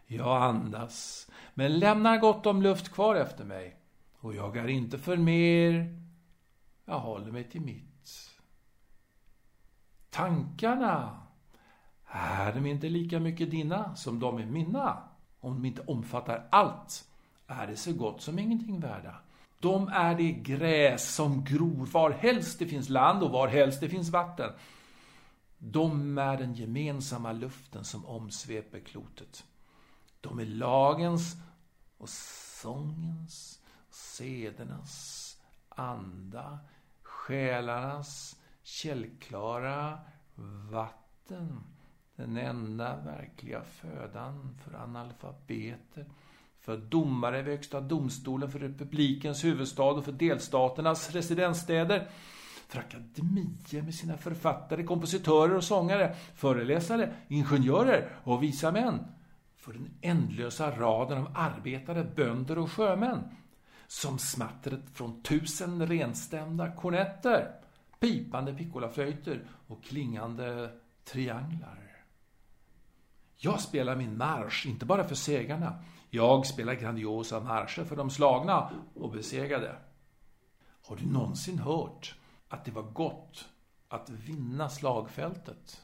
Jag 0.06 0.42
andas, 0.42 1.30
men 1.54 1.78
lämnar 1.78 2.18
gott 2.18 2.46
om 2.46 2.62
luft 2.62 2.92
kvar 2.92 3.14
efter 3.14 3.44
mig 3.44 3.76
och 4.20 4.34
jag 4.34 4.56
är 4.56 4.68
inte 4.68 4.98
för 4.98 5.16
mer. 5.16 6.00
Jag 6.84 6.98
håller 6.98 7.32
mig 7.32 7.44
till 7.44 7.60
mitt. 7.60 7.89
Tankarna, 10.10 11.20
är 12.06 12.52
de 12.52 12.66
inte 12.66 12.88
lika 12.88 13.20
mycket 13.20 13.50
dina 13.50 13.96
som 13.96 14.20
de 14.20 14.38
är 14.38 14.46
mina? 14.46 15.02
Om 15.40 15.54
de 15.54 15.64
inte 15.64 15.82
omfattar 15.82 16.48
allt, 16.50 17.04
är 17.46 17.66
det 17.66 17.76
så 17.76 17.92
gott 17.92 18.22
som 18.22 18.38
ingenting 18.38 18.80
värda. 18.80 19.14
De 19.60 19.88
är 19.88 20.14
det 20.14 20.32
gräs 20.32 21.14
som 21.14 21.44
gror 21.44 21.86
var 21.86 22.10
helst 22.10 22.58
det 22.58 22.66
finns 22.66 22.88
land 22.88 23.22
och 23.22 23.30
var 23.30 23.48
helst 23.48 23.80
det 23.80 23.88
finns 23.88 24.10
vatten. 24.10 24.52
De 25.58 26.18
är 26.18 26.36
den 26.36 26.54
gemensamma 26.54 27.32
luften 27.32 27.84
som 27.84 28.06
omsveper 28.06 28.80
klotet. 28.80 29.44
De 30.20 30.38
är 30.38 30.46
lagens 30.46 31.36
och 31.98 32.08
sångens, 32.08 33.60
sedernas 33.90 35.36
anda, 35.68 36.58
själarnas 37.02 38.39
källklara 38.62 39.98
vatten. 40.70 41.60
Den 42.16 42.36
enda 42.36 42.96
verkliga 42.96 43.62
födan 43.62 44.58
för 44.64 44.74
analfabeter, 44.74 46.06
för 46.60 46.76
domare 46.76 47.42
vid 47.42 47.54
Högsta 47.54 47.80
domstolen, 47.80 48.50
för 48.50 48.58
republikens 48.58 49.44
huvudstad 49.44 49.82
och 49.90 50.04
för 50.04 50.12
delstaternas 50.12 51.10
residensstäder. 51.10 52.08
För 52.68 52.78
akademier 52.78 53.82
med 53.82 53.94
sina 53.94 54.16
författare, 54.16 54.84
kompositörer 54.84 55.54
och 55.54 55.64
sångare, 55.64 56.14
föreläsare, 56.34 57.14
ingenjörer 57.28 58.16
och 58.24 58.42
visa 58.42 58.72
män. 58.72 58.98
För 59.56 59.72
den 59.72 59.90
ändlösa 60.00 60.70
raden 60.70 61.18
av 61.18 61.32
arbetare, 61.34 62.04
bönder 62.16 62.58
och 62.58 62.72
sjömän. 62.72 63.18
Som 63.86 64.18
smattret 64.18 64.90
från 64.92 65.22
tusen 65.22 65.86
renstämda 65.86 66.72
kornetter, 66.72 67.60
pipande 68.00 68.54
piccolaflöjter 68.54 69.46
och 69.66 69.84
klingande 69.84 70.70
trianglar. 71.04 72.04
Jag 73.36 73.60
spelar 73.60 73.96
min 73.96 74.16
marsch, 74.16 74.66
inte 74.66 74.86
bara 74.86 75.04
för 75.04 75.14
segrarna. 75.14 75.84
Jag 76.10 76.46
spelar 76.46 76.74
grandiosa 76.74 77.40
marscher 77.40 77.84
för 77.84 77.96
de 77.96 78.10
slagna 78.10 78.70
och 78.94 79.10
besegrade. 79.10 79.76
Har 80.82 80.96
du 80.96 81.06
någonsin 81.06 81.58
hört 81.58 82.14
att 82.48 82.64
det 82.64 82.70
var 82.70 82.82
gott 82.82 83.48
att 83.88 84.10
vinna 84.10 84.68
slagfältet? 84.68 85.82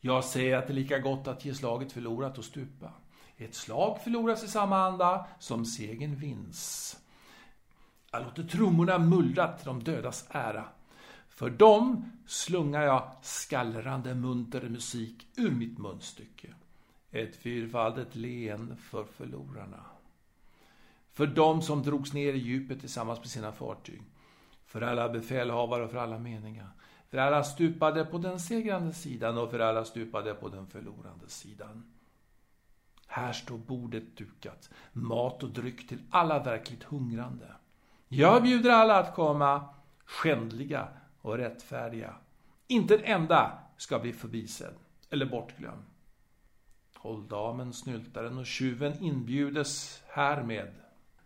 Jag 0.00 0.24
säger 0.24 0.56
att 0.56 0.66
det 0.66 0.72
är 0.72 0.74
lika 0.74 0.98
gott 0.98 1.28
att 1.28 1.44
ge 1.44 1.54
slaget 1.54 1.92
förlorat 1.92 2.38
och 2.38 2.44
stupa. 2.44 2.92
Ett 3.36 3.54
slag 3.54 4.00
förloras 4.04 4.44
i 4.44 4.48
samma 4.48 4.86
anda 4.86 5.26
som 5.38 5.66
segern 5.66 6.14
vinns. 6.14 6.96
Jag 8.10 8.24
låter 8.24 8.42
trummorna 8.42 8.98
mullra 8.98 9.52
till 9.52 9.66
de 9.66 9.84
dödas 9.84 10.26
ära. 10.30 10.64
För 11.40 11.50
dem 11.50 12.12
slungar 12.26 12.82
jag 12.82 13.12
skallrande 13.22 14.14
munter 14.14 14.68
musik 14.68 15.26
ur 15.36 15.50
mitt 15.50 15.78
munstycke. 15.78 16.54
Ett 17.10 17.36
fyrfaldigt 17.36 18.14
leende 18.14 18.76
för 18.76 19.04
förlorarna. 19.04 19.84
För 21.12 21.26
dem 21.26 21.62
som 21.62 21.82
drogs 21.82 22.12
ner 22.12 22.32
i 22.32 22.38
djupet 22.38 22.80
tillsammans 22.80 23.18
med 23.18 23.28
sina 23.28 23.52
fartyg. 23.52 24.02
För 24.66 24.80
alla 24.80 25.08
befälhavare 25.08 25.84
och 25.84 25.90
för 25.90 25.98
alla 25.98 26.18
meningar. 26.18 26.68
För 27.08 27.18
alla 27.18 27.44
stupade 27.44 28.04
på 28.04 28.18
den 28.18 28.40
segrande 28.40 28.92
sidan 28.92 29.38
och 29.38 29.50
för 29.50 29.58
alla 29.58 29.84
stupade 29.84 30.34
på 30.34 30.48
den 30.48 30.66
förlorande 30.66 31.28
sidan. 31.28 31.92
Här 33.06 33.32
står 33.32 33.58
bordet 33.58 34.16
dukat, 34.16 34.70
mat 34.92 35.42
och 35.42 35.50
dryck 35.50 35.88
till 35.88 35.98
alla 36.10 36.42
verkligt 36.42 36.84
hungrande. 36.84 37.54
Jag 38.08 38.42
bjuder 38.42 38.70
alla 38.70 38.98
att 38.98 39.14
komma, 39.14 39.64
skändliga 40.04 40.88
och 41.22 41.36
rättfärdiga. 41.36 42.14
Inte 42.66 42.96
en 42.96 43.04
enda 43.04 43.58
ska 43.76 43.98
bli 43.98 44.12
förbisedd 44.12 44.74
eller 45.10 45.26
bortglömd. 45.26 45.84
Hålldamen, 46.96 47.72
snyltaren 47.72 48.38
och 48.38 48.46
tjuven 48.46 49.02
inbjudes 49.02 50.02
härmed. 50.08 50.74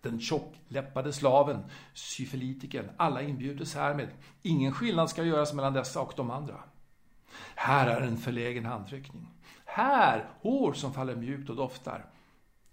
Den 0.00 0.20
tjockläppade 0.20 1.12
slaven, 1.12 1.64
syfilitikern, 1.94 2.90
alla 2.96 3.22
inbjudes 3.22 3.74
härmed. 3.74 4.09
Ingen 4.42 4.72
skillnad 4.72 5.11
ska 5.11 5.24
göras 5.24 5.54
mellan 5.54 5.72
dessa 5.72 6.00
och 6.00 6.12
de 6.16 6.30
andra. 6.30 6.61
Här 7.54 7.87
är 7.87 8.00
en 8.00 8.16
förlägen 8.16 8.64
handtryckning. 8.64 9.28
Här, 9.64 10.28
hår 10.40 10.72
som 10.72 10.94
faller 10.94 11.16
mjukt 11.16 11.50
och 11.50 11.57
doftar. 11.57 12.07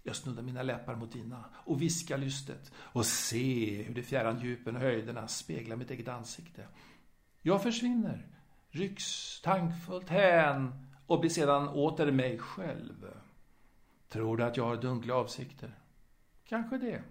Jag 0.02 0.16
snuddar 0.16 0.42
mina 0.42 0.62
läppar 0.62 0.94
mot 0.94 1.12
dina 1.12 1.44
och 1.54 1.82
viskar 1.82 2.18
lystet 2.18 2.72
och 2.76 3.06
se 3.06 3.82
hur 3.82 3.94
de 3.94 4.02
fjärran 4.02 4.40
djupen 4.40 4.76
och 4.76 4.82
höjderna 4.82 5.28
speglar 5.28 5.76
mitt 5.76 5.90
eget 5.90 6.08
ansikte. 6.08 6.66
Jag 7.42 7.62
försvinner, 7.62 8.26
rycks 8.70 9.40
tankfullt 9.40 10.08
hän 10.08 10.86
och 11.06 11.20
blir 11.20 11.30
sedan 11.30 11.68
åter 11.68 12.10
mig 12.10 12.38
själv. 12.38 13.06
Tror 14.08 14.36
du 14.36 14.44
att 14.44 14.56
jag 14.56 14.64
har 14.64 14.76
dunkla 14.76 15.14
avsikter? 15.14 15.78
Kanske 16.44 16.78
det. 16.78 17.02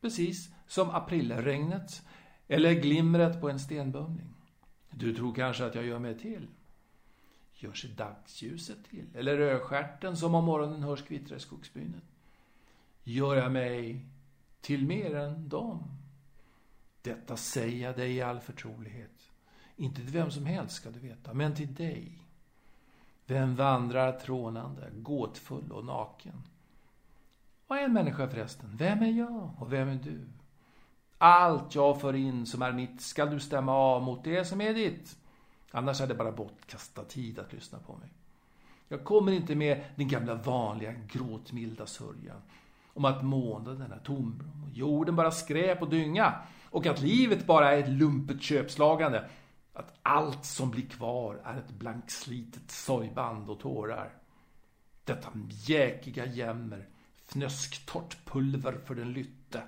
Precis 0.00 0.50
som 0.66 0.90
aprilregnet 0.90 2.02
eller 2.48 2.72
glimret 2.72 3.40
på 3.40 3.50
en 3.50 3.60
stenbumling. 3.60 4.34
Du 4.90 5.14
tror 5.14 5.34
kanske 5.34 5.66
att 5.66 5.74
jag 5.74 5.84
gör 5.84 5.98
mig 5.98 6.18
till? 6.18 6.46
Gör 7.54 7.72
sig 7.72 7.90
dagsljuset 7.90 8.84
till? 8.90 9.06
Eller 9.14 9.36
rödstjärten 9.36 10.16
som 10.16 10.34
om 10.34 10.44
morgonen 10.44 10.82
hörs 10.82 11.02
kvittra 11.02 11.36
i 11.36 11.40
skogsbrynet? 11.40 12.04
Gör 13.04 13.36
jag 13.36 13.52
mig 13.52 14.06
till 14.60 14.86
mer 14.86 15.14
än 15.14 15.48
dem? 15.48 15.84
Detta 17.02 17.36
säger 17.36 17.86
jag 17.86 17.96
dig 17.96 18.16
i 18.16 18.22
all 18.22 18.40
förtrolighet. 18.40 19.29
Inte 19.80 20.02
till 20.02 20.12
vem 20.12 20.30
som 20.30 20.46
helst 20.46 20.76
ska 20.76 20.90
du 20.90 20.98
veta, 20.98 21.34
men 21.34 21.54
till 21.54 21.74
dig. 21.74 22.18
Vem 23.26 23.56
vandrar 23.56 24.12
trånande, 24.12 24.90
gåtfull 24.92 25.72
och 25.72 25.84
naken? 25.84 26.42
Vad 27.66 27.78
är 27.78 27.82
en 27.82 27.92
människa 27.92 28.28
förresten? 28.28 28.70
Vem 28.72 29.02
är 29.02 29.10
jag 29.10 29.50
och 29.58 29.72
vem 29.72 29.88
är 29.88 29.94
du? 29.94 30.20
Allt 31.18 31.74
jag 31.74 32.00
för 32.00 32.14
in 32.14 32.46
som 32.46 32.62
är 32.62 32.72
mitt 32.72 33.00
skall 33.00 33.30
du 33.30 33.40
stämma 33.40 33.72
av 33.72 34.02
mot 34.02 34.24
det 34.24 34.44
som 34.44 34.60
är 34.60 34.74
ditt. 34.74 35.16
Annars 35.70 36.00
är 36.00 36.06
det 36.06 36.14
bara 36.14 36.32
bortkastad 36.32 37.04
tid 37.04 37.38
att 37.38 37.52
lyssna 37.52 37.78
på 37.78 37.96
mig. 37.96 38.08
Jag 38.88 39.04
kommer 39.04 39.32
inte 39.32 39.54
med 39.54 39.84
den 39.96 40.08
gamla 40.08 40.34
vanliga 40.34 40.92
gråtmilda 40.92 41.86
sörjan 41.86 42.42
om 42.86 43.04
att 43.04 43.24
månaden 43.24 43.92
är 43.92 43.98
tomrum 43.98 44.64
och 44.64 44.70
jorden 44.70 45.16
bara 45.16 45.30
skräp 45.30 45.82
och 45.82 45.90
dynga 45.90 46.34
och 46.70 46.86
att 46.86 47.00
livet 47.00 47.46
bara 47.46 47.72
är 47.72 47.78
ett 47.78 47.88
lumpet 47.88 48.42
köpslagande. 48.42 49.24
Att 49.72 49.98
allt 50.02 50.44
som 50.44 50.70
blir 50.70 50.88
kvar 50.88 51.40
är 51.44 51.58
ett 51.58 51.70
blankslitet 51.70 52.70
sorgband 52.70 53.50
och 53.50 53.60
tårar. 53.60 54.12
Detta 55.04 55.28
mjäkiga 55.34 56.26
jämmer, 56.26 56.88
fnösktorrt 57.26 58.24
pulver 58.24 58.72
för 58.72 58.94
den 58.94 59.12
lytte. 59.12 59.62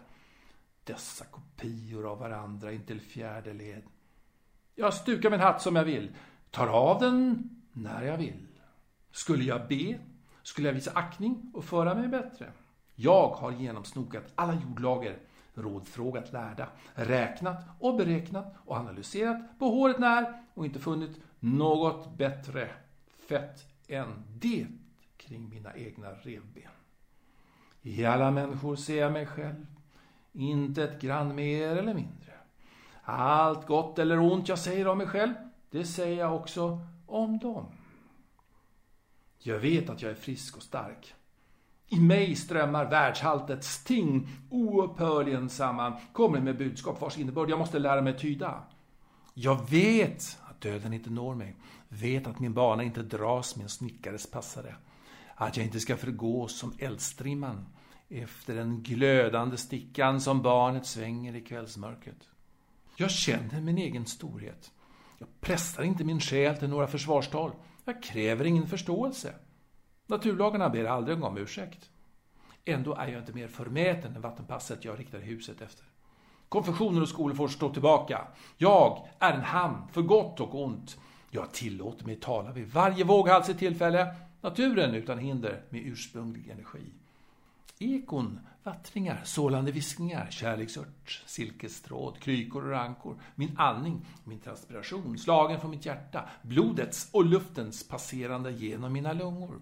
Dessa 0.84 1.24
kopior 1.24 2.10
av 2.10 2.18
varandra 2.18 2.72
intill 2.72 3.00
fjärde 3.00 3.52
led. 3.52 3.82
Jag 4.74 4.94
stukar 4.94 5.30
min 5.30 5.40
hatt 5.40 5.62
som 5.62 5.76
jag 5.76 5.84
vill, 5.84 6.16
tar 6.50 6.66
av 6.66 7.00
den 7.00 7.50
när 7.72 8.02
jag 8.02 8.18
vill. 8.18 8.46
Skulle 9.10 9.44
jag 9.44 9.68
be, 9.68 9.98
skulle 10.42 10.68
jag 10.68 10.74
visa 10.74 10.90
aktning 10.94 11.50
och 11.54 11.64
föra 11.64 11.94
mig 11.94 12.08
bättre. 12.08 12.52
Jag 12.94 13.28
har 13.28 13.52
genomsnokat 13.52 14.32
alla 14.34 14.54
jordlager, 14.54 15.18
rådfrågat 15.54 16.32
lärda, 16.32 16.68
räknat 16.94 17.64
och 17.78 17.96
beräknat 17.96 18.54
och 18.64 18.76
analyserat 18.76 19.58
på 19.58 19.66
håret 19.66 19.98
när 19.98 20.42
och 20.54 20.64
inte 20.64 20.80
funnit 20.80 21.20
något 21.40 22.16
bättre 22.16 22.70
fett 23.28 23.66
än 23.88 24.24
det 24.28 24.66
kring 25.16 25.48
mina 25.48 25.74
egna 25.74 26.10
revben. 26.12 26.70
I 27.82 28.04
alla 28.04 28.30
människor 28.30 28.76
ser 28.76 29.00
jag 29.00 29.12
mig 29.12 29.26
själv, 29.26 29.66
inte 30.32 30.84
ett 30.84 31.00
grann 31.00 31.34
mer 31.34 31.76
eller 31.76 31.94
mindre. 31.94 32.32
Allt 33.02 33.66
gott 33.66 33.98
eller 33.98 34.18
ont 34.18 34.48
jag 34.48 34.58
säger 34.58 34.88
om 34.88 34.98
mig 34.98 35.06
själv, 35.06 35.34
det 35.70 35.84
säger 35.84 36.18
jag 36.18 36.36
också 36.36 36.86
om 37.06 37.38
dem. 37.38 37.66
Jag 39.38 39.58
vet 39.58 39.90
att 39.90 40.02
jag 40.02 40.10
är 40.10 40.14
frisk 40.14 40.56
och 40.56 40.62
stark. 40.62 41.14
I 41.88 42.00
mig 42.00 42.36
strömmar 42.36 42.90
världshaltets 42.90 43.84
ting 43.84 44.28
oupphörligen 44.50 45.48
samman, 45.48 45.92
kommer 46.12 46.40
med 46.40 46.58
budskap 46.58 47.00
vars 47.00 47.18
innebörd 47.18 47.50
jag 47.50 47.58
måste 47.58 47.78
lära 47.78 48.02
mig 48.02 48.18
tyda. 48.18 48.62
Jag 49.34 49.70
vet 49.70 50.38
att 50.42 50.60
döden 50.60 50.92
inte 50.92 51.10
når 51.10 51.34
mig, 51.34 51.56
vet 51.88 52.26
att 52.26 52.40
min 52.40 52.54
bana 52.54 52.82
inte 52.82 53.02
dras 53.02 53.56
med 53.56 53.62
en 53.62 53.68
snickares 53.68 54.30
passare, 54.30 54.76
att 55.34 55.56
jag 55.56 55.66
inte 55.66 55.80
ska 55.80 55.96
förgås 55.96 56.58
som 56.58 56.74
eldstrimman 56.78 57.66
efter 58.08 58.54
den 58.54 58.82
glödande 58.82 59.56
stickan 59.56 60.20
som 60.20 60.42
barnet 60.42 60.86
svänger 60.86 61.36
i 61.36 61.40
kvällsmörkret. 61.40 62.28
Jag 62.96 63.10
känner 63.10 63.60
min 63.60 63.78
egen 63.78 64.06
storhet. 64.06 64.70
Jag 65.18 65.28
pressar 65.40 65.82
inte 65.82 66.04
min 66.04 66.20
själ 66.20 66.56
till 66.56 66.68
några 66.68 66.86
försvarstal. 66.86 67.52
Jag 67.84 68.02
kräver 68.02 68.44
ingen 68.44 68.66
förståelse. 68.66 69.34
Naturlagarna 70.06 70.68
ber 70.68 70.84
aldrig 70.84 71.24
om 71.24 71.38
ursäkt. 71.38 71.90
Ändå 72.64 72.94
är 72.94 73.08
jag 73.08 73.22
inte 73.22 73.32
mer 73.32 73.48
förmäten 73.48 74.16
än 74.16 74.22
vattenpasset 74.22 74.84
jag 74.84 75.00
riktar 75.00 75.18
huset 75.18 75.60
efter. 75.60 75.84
Konfessioner 76.48 77.02
och 77.02 77.08
skolor 77.08 77.34
får 77.34 77.48
stå 77.48 77.72
tillbaka. 77.72 78.26
Jag 78.56 79.06
är 79.18 79.32
en 79.32 79.44
hamn 79.44 79.88
för 79.92 80.02
gott 80.02 80.40
och 80.40 80.62
ont. 80.62 80.98
Jag 81.30 81.52
tillåter 81.52 82.06
mig 82.06 82.16
tala 82.16 82.52
vid 82.52 82.72
varje 82.72 83.04
våghalsigt 83.04 83.58
tillfälle. 83.58 84.14
Naturen 84.40 84.94
utan 84.94 85.18
hinder 85.18 85.62
med 85.68 85.86
ursprunglig 85.86 86.48
energi. 86.48 86.92
Ekon, 87.78 88.40
vattringar, 88.62 89.20
sålande 89.24 89.72
viskningar, 89.72 90.26
kärleksört, 90.30 91.22
silkestråd, 91.26 92.18
krykor 92.18 92.64
och 92.64 92.70
rankor, 92.70 93.16
min 93.34 93.58
andning, 93.58 94.06
min 94.24 94.40
transpiration, 94.40 95.18
slagen 95.18 95.60
från 95.60 95.70
mitt 95.70 95.86
hjärta, 95.86 96.28
blodets 96.42 97.08
och 97.12 97.24
luftens 97.24 97.88
passerande 97.88 98.50
genom 98.50 98.92
mina 98.92 99.12
lungor 99.12 99.60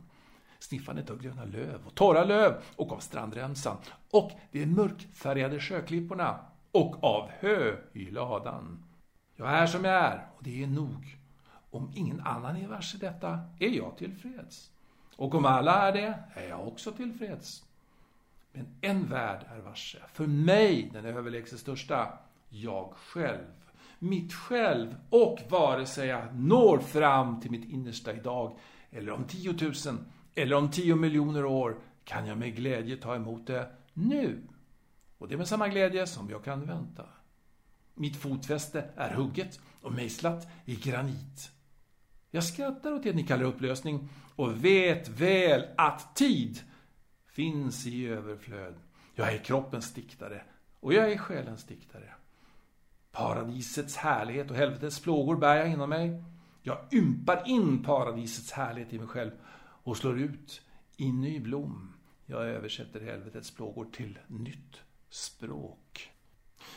sniffandet 0.61 1.11
av 1.11 1.23
gröna 1.23 1.45
löv 1.45 1.87
och 1.87 1.95
torra 1.95 2.25
löv 2.25 2.63
och 2.77 2.93
av 2.93 2.99
strandremsan 2.99 3.77
och 4.11 4.31
de 4.51 4.67
mörkfärgade 4.67 5.61
sjöklipporna 5.61 6.39
och 6.73 7.05
av 7.05 7.31
hö 7.41 7.77
i 7.93 8.11
ladan. 8.11 8.85
Jag 9.37 9.49
är 9.49 9.67
som 9.67 9.85
jag 9.85 9.95
är 9.95 10.27
och 10.37 10.43
det 10.43 10.63
är 10.63 10.67
nog. 10.67 11.17
Om 11.71 11.93
ingen 11.95 12.21
annan 12.21 12.57
är 12.57 12.69
varse 12.69 12.99
detta 12.99 13.39
är 13.59 13.69
jag 13.69 13.97
tillfreds. 13.97 14.71
Och 15.17 15.35
om 15.35 15.45
alla 15.45 15.89
är 15.89 15.93
det 15.93 16.15
är 16.35 16.49
jag 16.49 16.69
också 16.69 16.93
tillfreds. 16.93 17.65
Men 18.53 18.67
en 18.81 19.07
värld 19.09 19.45
är 19.57 19.61
varse, 19.61 19.99
för 20.13 20.27
mig 20.27 20.91
den 20.93 21.05
överlägset 21.05 21.61
största, 21.61 22.19
jag 22.49 22.93
själv. 22.95 23.47
Mitt 23.99 24.33
själv 24.33 24.95
och 25.11 25.39
vare 25.49 25.87
sig 25.87 26.09
jag 26.09 26.39
når 26.39 26.79
fram 26.79 27.41
till 27.41 27.51
mitt 27.51 27.71
innersta 27.71 28.13
idag 28.13 28.59
eller 28.91 29.13
om 29.13 29.25
tiotusen 29.25 29.99
eller 30.35 30.57
om 30.57 30.71
tio 30.71 30.97
miljoner 30.97 31.45
år 31.45 31.79
kan 32.05 32.27
jag 32.27 32.39
med 32.39 32.57
glädje 32.57 32.97
ta 32.97 33.15
emot 33.15 33.47
det 33.47 33.71
nu. 33.93 34.43
Och 35.19 35.29
det 35.29 35.35
är 35.35 35.39
med 35.39 35.49
samma 35.49 35.69
glädje 35.69 36.07
som 36.07 36.31
jag 36.31 36.45
kan 36.45 36.67
vänta. 36.67 37.05
Mitt 37.95 38.17
fotfäste 38.17 38.91
är 38.97 39.15
hugget 39.15 39.61
och 39.81 39.93
mejslat 39.93 40.49
i 40.65 40.77
granit. 40.77 41.51
Jag 42.31 42.45
skrattar 42.45 42.93
åt 42.93 43.03
det 43.03 43.13
ni 43.13 43.27
kallar 43.27 43.45
upplösning 43.45 44.09
och 44.37 44.65
vet 44.65 45.09
väl 45.09 45.65
att 45.77 46.17
tid 46.17 46.61
finns 47.27 47.87
i 47.87 48.07
överflöd. 48.07 48.75
Jag 49.15 49.35
är 49.35 49.39
kroppens 49.39 49.95
diktare 49.95 50.43
och 50.81 50.95
jag 50.95 51.13
är 51.13 51.19
själens 51.19 51.65
diktare. 51.65 52.15
Paradisets 53.13 53.97
härlighet 53.97 54.51
och 54.51 54.57
helvetets 54.57 55.01
plågor 55.01 55.37
bär 55.37 55.57
jag 55.57 55.71
inom 55.71 55.91
mig. 55.91 56.25
Jag 56.63 56.79
ympar 56.93 57.43
in 57.47 57.83
paradisets 57.85 58.53
härlighet 58.53 58.93
i 58.93 58.99
mig 58.99 59.09
själv 59.09 59.31
och 59.83 59.97
slår 59.97 60.19
ut 60.19 60.63
i 60.97 61.13
ny 61.13 61.41
blom. 61.41 61.93
Jag 62.27 62.47
översätter 62.47 63.01
helvetets 63.01 63.51
plågor 63.51 63.85
till 63.93 64.19
nytt 64.27 64.81
språk. 65.09 66.11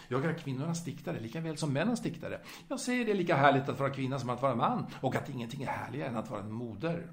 Jag 0.08 0.26
är 0.26 0.34
kvinnornas 0.34 0.84
diktare 0.84 1.20
lika 1.20 1.42
väl 1.42 1.58
som 1.58 1.74
männens 1.74 2.02
diktare. 2.02 2.42
Jag 2.68 2.80
säger 2.80 3.06
det 3.06 3.12
är 3.12 3.16
lika 3.16 3.36
härligt 3.36 3.70
att 3.70 3.80
vara 3.80 3.90
kvinna 3.90 4.20
som 4.20 4.30
att 4.30 4.42
vara 4.42 4.56
man 4.56 4.86
och 5.02 5.16
att 5.16 5.30
ingenting 5.30 5.64
är 5.64 5.68
härligare 5.68 6.10
än 6.10 6.18
att 6.18 6.30
vara 6.30 6.42
en 6.42 6.52
moder. 6.52 7.12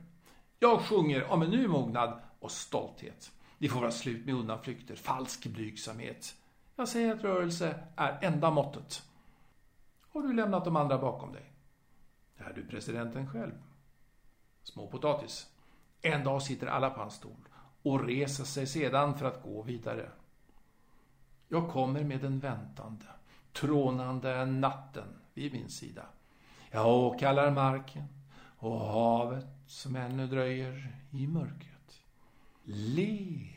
Jag 0.59 0.81
sjunger 0.81 1.33
om 1.33 1.42
en 1.42 1.50
ny 1.50 1.66
mognad 1.66 2.20
och 2.38 2.50
stolthet. 2.50 3.33
Det 3.59 3.68
får 3.68 3.81
vara 3.81 3.90
slut 3.90 4.26
med 4.26 4.35
undanflykter, 4.35 4.96
falsk 4.96 5.46
blygsamhet. 5.46 6.37
Jag 6.76 6.88
säger 6.88 7.14
att 7.14 7.22
rörelse 7.22 7.74
är 7.96 8.18
enda 8.22 8.50
måttet. 8.50 9.03
Har 10.12 10.22
du 10.22 10.33
lämnat 10.33 10.64
de 10.64 10.76
andra 10.76 10.98
bakom 10.98 11.33
dig? 11.33 11.53
Är 12.37 12.53
du 12.53 12.66
presidenten 12.66 13.31
själv? 13.31 13.53
Småpotatis. 14.62 15.50
En 16.03 16.25
dag 16.25 16.43
sitter 16.43 16.67
alla 16.67 16.91
på 16.91 17.01
hans 17.01 17.15
stol 17.15 17.49
och 17.83 18.05
reser 18.05 18.45
sig 18.45 18.67
sedan 18.67 19.19
för 19.19 19.27
att 19.27 19.43
gå 19.43 19.63
vidare. 19.63 20.11
Jag 21.49 21.71
kommer 21.71 22.05
med 22.05 22.21
den 22.21 22.39
väntande, 22.39 23.05
trånande 23.53 24.45
natten 24.47 25.09
vid 25.35 25.53
min 25.53 25.69
sida. 25.69 26.07
Jag 26.71 26.87
åkallar 26.87 27.51
marken 27.51 28.05
och 28.59 28.81
havet 28.81 29.47
som 29.67 29.97
ännu 29.97 30.27
dröjer 30.27 30.97
i 31.11 31.27
mörkret. 31.27 32.01
Le, 32.65 33.49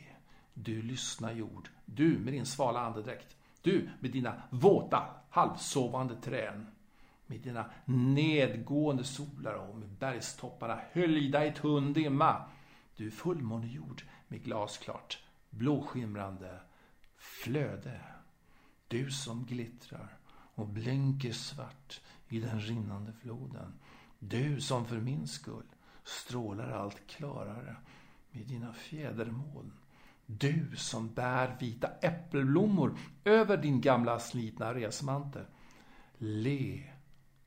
du 0.54 0.82
lyssna 0.82 1.32
jord, 1.32 1.68
du 1.84 2.18
med 2.18 2.32
din 2.32 2.46
svala 2.46 2.80
andedräkt, 2.80 3.36
du 3.62 3.88
med 4.00 4.10
dina 4.10 4.42
våta, 4.50 5.02
halvsovande 5.30 6.16
trän 6.16 6.73
med 7.26 7.40
dina 7.40 7.70
nedgående 7.84 9.04
solar 9.04 9.54
och 9.54 9.76
med 9.78 9.88
bergstopparna 9.88 10.80
höljda 10.92 11.46
i 11.46 11.52
tunn 11.52 11.92
dimma. 11.92 12.44
Du 12.96 13.10
fullmånejord 13.10 14.02
med 14.28 14.44
glasklart, 14.44 15.18
blåskimrande 15.50 16.60
flöde. 17.16 18.00
Du 18.88 19.10
som 19.10 19.44
glittrar 19.44 20.18
och 20.54 20.66
blänker 20.66 21.32
svart 21.32 22.00
i 22.28 22.40
den 22.40 22.60
rinnande 22.60 23.12
floden. 23.12 23.74
Du 24.18 24.60
som 24.60 24.86
för 24.86 25.00
min 25.00 25.28
skull 25.28 25.66
strålar 26.04 26.70
allt 26.70 27.06
klarare 27.06 27.76
med 28.30 28.46
dina 28.46 28.72
fjädermoln. 28.72 29.72
Du 30.26 30.76
som 30.76 31.14
bär 31.14 31.56
vita 31.60 31.88
äppelblommor 32.02 32.98
över 33.24 33.56
din 33.56 33.80
gamla 33.80 34.18
slitna 34.18 34.74
resmantel. 34.74 35.44
Le 36.18 36.93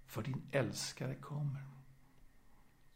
för 0.07 0.21
din 0.21 0.41
älskare 0.51 1.15
kommer. 1.15 1.61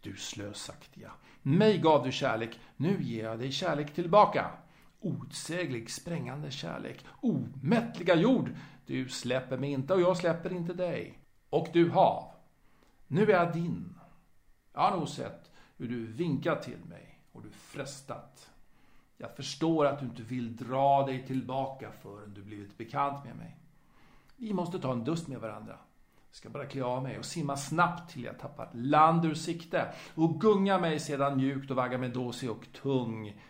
Du 0.01 0.15
slösaktiga, 0.15 1.11
mig 1.41 1.77
gav 1.77 2.03
du 2.03 2.11
kärlek, 2.11 2.59
nu 2.77 3.03
ger 3.03 3.23
jag 3.23 3.39
dig 3.39 3.51
kärlek 3.51 3.93
tillbaka. 3.93 4.51
Otsäglig, 4.99 5.91
sprängande 5.91 6.51
kärlek, 6.51 7.05
omättliga 7.21 8.15
jord, 8.15 8.55
du 8.85 9.09
släpper 9.09 9.57
mig 9.57 9.71
inte 9.71 9.93
och 9.93 10.01
jag 10.01 10.17
släpper 10.17 10.53
inte 10.53 10.73
dig. 10.73 11.19
Och 11.49 11.67
du 11.73 11.89
hav, 11.89 12.31
nu 13.07 13.23
är 13.31 13.45
jag 13.45 13.53
din. 13.53 13.99
Jag 14.73 14.81
har 14.81 14.97
nog 14.97 15.09
sett 15.09 15.51
hur 15.77 15.87
du 15.87 16.05
vinkat 16.05 16.63
till 16.63 16.85
mig 16.85 17.19
och 17.31 17.41
du 17.41 17.49
frestat. 17.49 18.49
Jag 19.17 19.35
förstår 19.35 19.85
att 19.85 19.99
du 19.99 20.05
inte 20.05 20.23
vill 20.23 20.55
dra 20.55 21.05
dig 21.05 21.27
tillbaka 21.27 21.91
förrän 21.91 22.33
du 22.33 22.41
blivit 22.41 22.77
bekant 22.77 23.25
med 23.25 23.35
mig. 23.35 23.57
Vi 24.35 24.53
måste 24.53 24.79
ta 24.79 24.91
en 24.91 25.03
dust 25.03 25.27
med 25.27 25.39
varandra. 25.39 25.77
Jag 26.31 26.35
ska 26.35 26.49
bara 26.49 26.65
klä 26.65 26.83
av 26.83 27.03
mig 27.03 27.19
och 27.19 27.25
simma 27.25 27.57
snabbt 27.57 28.11
till 28.11 28.23
jag 28.23 28.39
tappat 28.39 28.69
land 28.73 29.25
ur 29.25 29.33
sikte 29.33 29.93
och 30.15 30.41
gunga 30.41 30.79
mig 30.79 30.99
sedan 30.99 31.37
mjukt 31.37 31.71
och 31.71 31.77
vagga 31.77 31.97
med 31.97 32.11
dåsig 32.11 32.51
och 32.51 32.67
tung. 32.73 33.41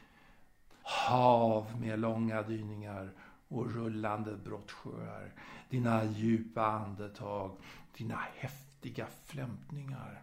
Hav 0.82 1.80
med 1.80 2.00
långa 2.00 2.42
dyningar 2.42 3.14
och 3.48 3.72
rullande 3.72 4.36
brottsjöar. 4.38 5.34
Dina 5.70 6.04
djupa 6.04 6.66
andetag, 6.66 7.52
dina 7.98 8.20
häftiga 8.36 9.08
flämtningar. 9.26 10.22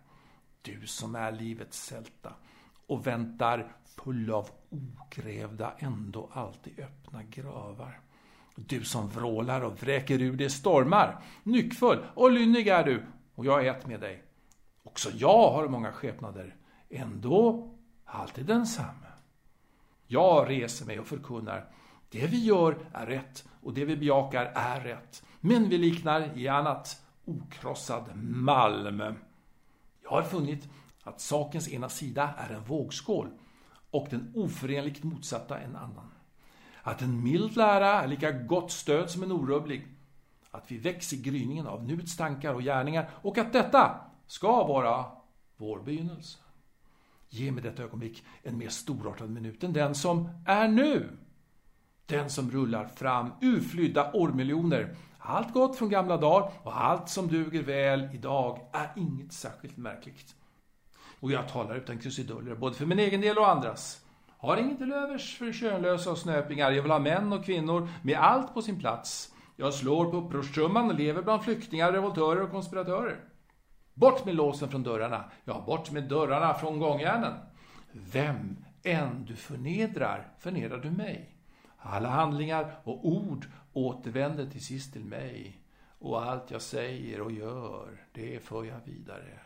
Du 0.62 0.86
som 0.86 1.14
är 1.14 1.32
livets 1.32 1.84
sälta 1.84 2.32
och 2.86 3.06
väntar 3.06 3.72
full 3.84 4.30
av 4.30 4.50
ogrävda, 4.70 5.72
ändå 5.78 6.30
alltid 6.32 6.80
öppna 6.80 7.22
gravar. 7.22 8.00
Du 8.66 8.84
som 8.84 9.08
vrålar 9.08 9.60
och 9.60 9.82
vräker 9.82 10.22
ur 10.22 10.36
dig 10.36 10.50
stormar. 10.50 11.22
Nyckfull 11.42 11.98
och 12.14 12.30
lynnig 12.30 12.68
är 12.68 12.84
du 12.84 13.02
och 13.34 13.46
jag 13.46 13.66
är 13.66 13.70
ett 13.70 13.86
med 13.86 14.00
dig. 14.00 14.22
Också 14.82 15.10
jag 15.10 15.50
har 15.50 15.68
många 15.68 15.92
skepnader, 15.92 16.56
ändå 16.90 17.70
alltid 18.04 18.46
densamme. 18.46 19.06
Jag 20.06 20.50
reser 20.50 20.86
mig 20.86 21.00
och 21.00 21.06
förkunnar. 21.06 21.72
Det 22.10 22.26
vi 22.26 22.44
gör 22.44 22.78
är 22.92 23.06
rätt 23.06 23.48
och 23.62 23.74
det 23.74 23.84
vi 23.84 23.96
bejakar 23.96 24.52
är 24.54 24.80
rätt. 24.80 25.22
Men 25.40 25.68
vi 25.68 25.78
liknar 25.78 26.38
i 26.38 26.48
annat 26.48 27.02
okrossad 27.24 28.16
malm. 28.16 29.02
Jag 30.02 30.10
har 30.10 30.22
funnit 30.22 30.68
att 31.02 31.20
sakens 31.20 31.68
ena 31.68 31.88
sida 31.88 32.34
är 32.38 32.54
en 32.54 32.64
vågskål 32.64 33.28
och 33.90 34.06
den 34.10 34.32
oförenligt 34.34 35.04
motsatta 35.04 35.58
en 35.58 35.76
annan. 35.76 36.10
Att 36.88 37.02
en 37.02 37.22
mild 37.22 37.56
lära 37.56 38.02
är 38.02 38.08
lika 38.08 38.32
gott 38.32 38.70
stöd 38.70 39.10
som 39.10 39.22
en 39.22 39.32
orubblig. 39.32 39.88
Att 40.50 40.72
vi 40.72 40.78
väcks 40.78 41.12
i 41.12 41.16
gryningen 41.16 41.66
av 41.66 41.84
nuets 41.84 42.16
tankar 42.16 42.54
och 42.54 42.62
gärningar 42.62 43.10
och 43.22 43.38
att 43.38 43.52
detta 43.52 44.00
ska 44.26 44.64
vara 44.64 45.04
vår 45.56 45.78
begynnelse. 45.82 46.38
Ge 47.28 47.52
mig 47.52 47.62
detta 47.62 47.82
ögonblick 47.82 48.24
en 48.42 48.58
mer 48.58 48.68
storartad 48.68 49.30
minut 49.30 49.64
än 49.64 49.72
den 49.72 49.94
som 49.94 50.28
är 50.46 50.68
nu. 50.68 51.16
Den 52.06 52.30
som 52.30 52.50
rullar 52.50 52.86
fram 52.86 53.32
urflydda 53.40 54.12
årmiljoner. 54.12 54.96
Allt 55.18 55.52
gott 55.52 55.76
från 55.76 55.88
gamla 55.88 56.16
dagar 56.16 56.52
och 56.62 56.80
allt 56.80 57.08
som 57.08 57.28
duger 57.28 57.62
väl 57.62 58.08
idag 58.14 58.60
är 58.72 58.92
inget 58.96 59.32
särskilt 59.32 59.76
märkligt. 59.76 60.34
Och 61.20 61.32
jag 61.32 61.48
talar 61.48 61.76
utan 61.76 61.98
krusiduller, 61.98 62.54
både 62.54 62.74
för 62.74 62.86
min 62.86 62.98
egen 62.98 63.20
del 63.20 63.38
och 63.38 63.48
andras. 63.48 64.04
Har 64.38 64.56
inget 64.56 64.78
till 64.78 64.92
övers 64.92 65.38
för 65.38 65.52
könlösa 65.52 66.10
och 66.10 66.18
snöpingar. 66.18 66.70
Jag 66.70 66.82
vill 66.82 66.90
ha 66.90 66.98
män 66.98 67.32
och 67.32 67.44
kvinnor 67.44 67.88
med 68.02 68.18
allt 68.18 68.54
på 68.54 68.62
sin 68.62 68.78
plats. 68.78 69.34
Jag 69.56 69.74
slår 69.74 70.10
på 70.10 70.16
upprorstrumman 70.16 70.90
och 70.90 70.94
lever 70.94 71.22
bland 71.22 71.44
flyktingar, 71.44 71.92
revoltörer 71.92 72.42
och 72.42 72.50
konspiratörer. 72.50 73.20
Bort 73.94 74.24
med 74.24 74.34
låsen 74.34 74.68
från 74.68 74.82
dörrarna. 74.82 75.24
Ja, 75.44 75.64
bort 75.66 75.90
med 75.90 76.08
dörrarna 76.08 76.54
från 76.54 76.78
gångjärnen. 76.78 77.34
Vem 77.92 78.56
än 78.82 79.24
du 79.24 79.36
förnedrar, 79.36 80.32
förnedrar 80.38 80.78
du 80.78 80.90
mig. 80.90 81.36
Alla 81.78 82.08
handlingar 82.08 82.80
och 82.84 83.06
ord 83.06 83.46
återvänder 83.72 84.46
till 84.46 84.64
sist 84.64 84.92
till 84.92 85.04
mig. 85.04 85.60
Och 85.98 86.22
allt 86.22 86.50
jag 86.50 86.62
säger 86.62 87.20
och 87.20 87.32
gör, 87.32 88.06
det 88.12 88.44
för 88.44 88.64
jag 88.64 88.80
vidare. 88.84 89.40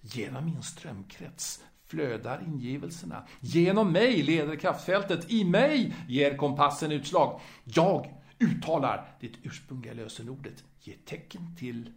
Genom 0.00 0.44
min 0.44 0.62
strömkrets 0.62 1.64
flödar 1.94 2.44
ingivelserna. 2.46 3.26
Genom 3.40 3.92
mig 3.92 4.22
leder 4.22 4.56
kraftfältet. 4.56 5.30
I 5.30 5.44
mig 5.44 5.96
ger 6.08 6.36
kompassen 6.36 6.92
utslag. 6.92 7.40
Jag 7.64 8.14
uttalar 8.38 9.16
det 9.20 9.30
ursprungliga 9.42 9.94
lösenordet. 9.94 10.64
Ger 10.80 10.96
tecken 11.04 11.56
till 11.56 11.92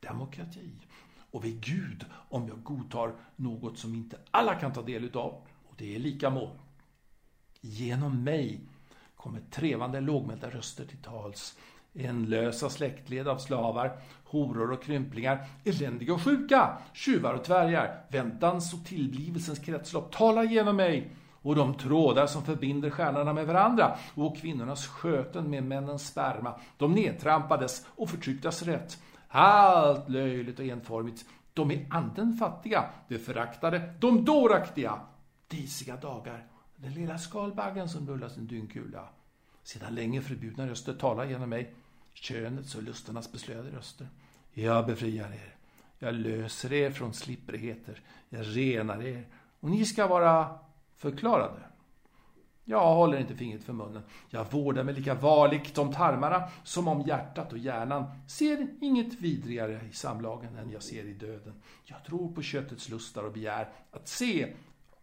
demokrati. 0.00 0.70
Och 1.30 1.44
vid 1.44 1.60
Gud 1.60 2.04
om 2.28 2.48
jag 2.48 2.62
godtar 2.62 3.14
något 3.36 3.78
som 3.78 3.94
inte 3.94 4.18
alla 4.30 4.54
kan 4.54 4.72
ta 4.72 4.82
del 4.82 5.04
utav. 5.04 5.42
Och 5.68 5.74
det 5.76 5.94
är 5.94 5.98
lika 5.98 6.30
mål. 6.30 6.58
Genom 7.60 8.24
mig 8.24 8.60
kommer 9.16 9.40
trevande 9.50 10.00
lågmälda 10.00 10.50
röster 10.50 10.84
till 10.86 11.02
tals 11.02 11.58
Enlösa 11.98 12.70
släktled 12.70 13.28
av 13.28 13.38
slavar, 13.38 13.98
horor 14.24 14.72
och 14.72 14.82
krymplingar, 14.82 15.46
eländiga 15.64 16.14
och 16.14 16.22
sjuka, 16.22 16.78
tjuvar 16.92 17.34
och 17.34 17.42
dvärgar, 17.46 18.00
väntans 18.08 18.74
och 18.74 18.84
tillblivelsens 18.84 19.58
kretslopp 19.58 20.12
talar 20.12 20.42
genom 20.42 20.76
mig 20.76 21.10
och 21.46 21.56
de 21.56 21.74
trådar 21.74 22.26
som 22.26 22.44
förbinder 22.44 22.90
stjärnorna 22.90 23.32
med 23.32 23.46
varandra 23.46 23.96
och 24.14 24.36
kvinnornas 24.36 24.86
sköten 24.86 25.50
med 25.50 25.64
männens 25.64 26.06
sperma, 26.06 26.54
de 26.76 26.92
nedtrampades 26.92 27.86
och 27.96 28.10
förtrycktas 28.10 28.62
rätt. 28.62 28.98
Allt 29.28 30.08
löjligt 30.08 30.58
och 30.58 30.64
enformigt. 30.64 31.24
De 31.54 31.70
är 31.70 31.86
anden 31.90 32.36
fattiga, 32.36 32.84
de 33.08 33.18
föraktade, 33.18 33.94
de 34.00 34.24
dåraktiga. 34.24 35.00
Disiga 35.48 35.96
dagar, 35.96 36.46
den 36.76 36.94
lilla 36.94 37.18
skalbaggen 37.18 37.88
som 37.88 38.08
rullar 38.08 38.28
sin 38.28 38.46
dyngkula. 38.46 39.08
Sedan 39.62 39.94
länge 39.94 40.20
förbjudna 40.20 40.66
röster 40.66 40.92
talar 40.92 41.24
genom 41.24 41.50
mig 41.50 41.74
könets 42.16 42.74
och 42.74 42.82
lustarnas 42.82 43.32
beslöjade 43.32 43.70
röster. 43.70 44.08
Jag 44.52 44.86
befriar 44.86 45.32
er. 45.32 45.54
Jag 45.98 46.14
löser 46.14 46.72
er 46.72 46.90
från 46.90 47.14
slipprigheter. 47.14 48.00
Jag 48.28 48.56
renar 48.56 49.02
er. 49.02 49.26
Och 49.60 49.70
ni 49.70 49.84
ska 49.84 50.06
vara 50.06 50.58
förklarade. 50.96 51.60
Jag 52.64 52.94
håller 52.94 53.18
inte 53.18 53.36
fingret 53.36 53.64
för 53.64 53.72
munnen. 53.72 54.02
Jag 54.28 54.52
vårdar 54.52 54.84
mig 54.84 54.94
lika 54.94 55.14
varligt 55.14 55.78
om 55.78 55.92
tarmarna 55.92 56.48
som 56.64 56.88
om 56.88 57.00
hjärtat 57.00 57.52
och 57.52 57.58
hjärnan. 57.58 58.04
Ser 58.28 58.68
inget 58.80 59.20
vidrigare 59.20 59.80
i 59.90 59.92
samlagen 59.92 60.56
än 60.56 60.70
jag 60.70 60.82
ser 60.82 61.04
i 61.04 61.12
döden. 61.12 61.62
Jag 61.84 62.04
tror 62.04 62.32
på 62.34 62.42
köttets 62.42 62.88
lustar 62.88 63.24
och 63.24 63.32
begär. 63.32 63.68
Att 63.90 64.08
se, 64.08 64.52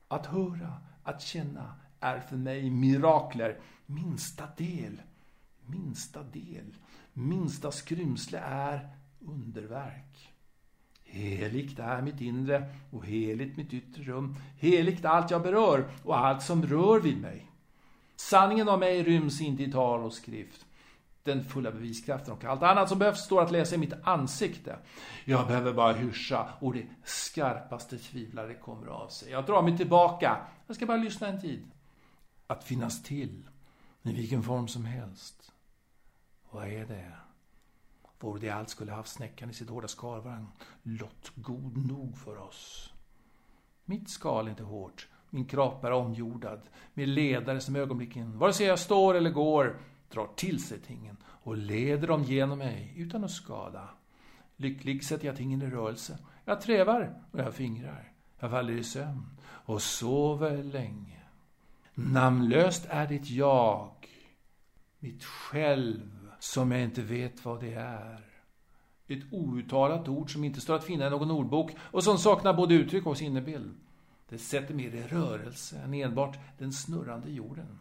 att 0.07 0.25
höra, 0.25 0.73
att 1.03 1.21
känna 1.21 1.75
är 1.99 2.19
för 2.19 2.35
mig 2.35 2.69
mirakler. 2.69 3.59
Minsta 3.85 4.43
del, 4.57 5.01
minsta 5.65 6.23
del 6.23 6.73
minsta 7.13 7.71
skrymsle 7.71 8.39
är 8.39 8.89
underverk. 9.19 10.33
Heligt 11.03 11.79
är 11.79 12.01
mitt 12.01 12.21
inre 12.21 12.75
och 12.91 13.05
heligt 13.05 13.57
mitt 13.57 13.73
yttre 13.73 14.03
rum. 14.03 14.35
Heligt 14.59 15.05
allt 15.05 15.31
jag 15.31 15.41
berör 15.41 15.91
och 16.03 16.17
allt 16.17 16.43
som 16.43 16.65
rör 16.65 16.99
vid 16.99 17.21
mig. 17.21 17.51
Sanningen 18.15 18.69
om 18.69 18.79
mig 18.79 19.03
ryms 19.03 19.41
inte 19.41 19.63
i 19.63 19.71
tal 19.71 20.03
och 20.03 20.13
skrift. 20.13 20.65
Den 21.23 21.43
fulla 21.43 21.71
beviskraften 21.71 22.33
och 22.33 22.43
allt 22.45 22.63
annat 22.63 22.89
som 22.89 22.99
behövs 22.99 23.25
står 23.25 23.41
att 23.41 23.51
läsa 23.51 23.75
i 23.75 23.77
mitt 23.77 23.93
ansikte. 24.03 24.77
Jag 25.25 25.47
behöver 25.47 25.73
bara 25.73 25.93
hyscha 25.93 26.49
och 26.59 26.73
det 26.73 26.85
skarpaste 27.03 27.97
tvivlare 27.97 28.53
kommer 28.53 28.87
av 28.87 29.07
sig. 29.07 29.31
Jag 29.31 29.45
drar 29.45 29.61
mig 29.61 29.77
tillbaka. 29.77 30.37
Jag 30.67 30.75
ska 30.75 30.85
bara 30.85 30.97
lyssna 30.97 31.27
en 31.27 31.41
tid. 31.41 31.71
Att 32.47 32.63
finnas 32.63 33.03
till 33.03 33.49
i 34.03 34.13
vilken 34.13 34.43
form 34.43 34.67
som 34.67 34.85
helst. 34.85 35.52
Vad 36.53 36.67
är 36.67 36.85
det? 36.85 37.11
Vore 38.19 38.39
det 38.39 38.49
allt 38.49 38.69
skulle 38.69 38.91
haft 38.91 39.11
snäckan 39.11 39.49
i 39.49 39.53
sitt 39.53 39.69
hårda 39.69 39.87
skalvagn 39.87 40.47
lott 40.83 41.31
god 41.35 41.87
nog 41.87 42.17
för 42.17 42.37
oss. 42.37 42.93
Mitt 43.85 44.09
skal 44.09 44.45
är 44.45 44.49
inte 44.49 44.63
hårt, 44.63 45.07
min 45.29 45.45
kropp 45.45 45.83
är 45.83 45.91
omjordad, 45.91 46.61
med 46.93 47.07
ledare 47.07 47.59
som 47.59 47.75
ögonblicken, 47.75 48.39
vare 48.39 48.53
sig 48.53 48.67
jag 48.67 48.79
står 48.79 49.15
eller 49.15 49.29
går, 49.29 49.77
drar 50.09 50.27
till 50.35 50.63
sig 50.63 50.79
tingen 50.79 51.17
och 51.25 51.57
leder 51.57 52.07
dem 52.07 52.23
genom 52.23 52.59
mig 52.59 52.93
utan 52.97 53.23
att 53.23 53.31
skada. 53.31 53.89
Lycklig 54.55 55.03
sätter 55.03 55.25
jag 55.27 55.35
tingen 55.35 55.61
i 55.61 55.69
rörelse. 55.69 56.17
Jag 56.45 56.61
trävar 56.61 57.23
och 57.31 57.39
jag 57.39 57.53
fingrar. 57.53 58.11
Jag 58.39 58.51
faller 58.51 58.73
i 58.73 58.83
sömn 58.83 59.25
och 59.43 59.81
sover 59.81 60.63
länge. 60.63 61.21
Namnlöst 61.93 62.85
är 62.89 63.07
ditt 63.07 63.29
jag, 63.29 63.91
mitt 64.99 65.23
själv 65.23 66.22
som 66.43 66.71
jag 66.71 66.81
inte 66.81 67.01
vet 67.01 67.45
vad 67.45 67.59
det 67.59 67.73
är. 67.73 68.25
Ett 69.07 69.23
outtalat 69.31 70.07
ord 70.07 70.33
som 70.33 70.43
inte 70.43 70.61
står 70.61 70.75
att 70.75 70.83
finna 70.83 71.07
i 71.07 71.09
någon 71.09 71.31
ordbok 71.31 71.71
och 71.79 72.03
som 72.03 72.17
saknar 72.17 72.53
både 72.53 72.73
uttryck 72.73 73.05
och 73.05 73.17
sinnebild. 73.17 73.75
Det 74.29 74.37
sätter 74.37 74.73
mer 74.73 74.95
i 74.95 75.03
rörelse 75.03 75.79
än 75.79 75.93
enbart 75.93 76.37
den 76.57 76.73
snurrande 76.73 77.31
jorden. 77.31 77.79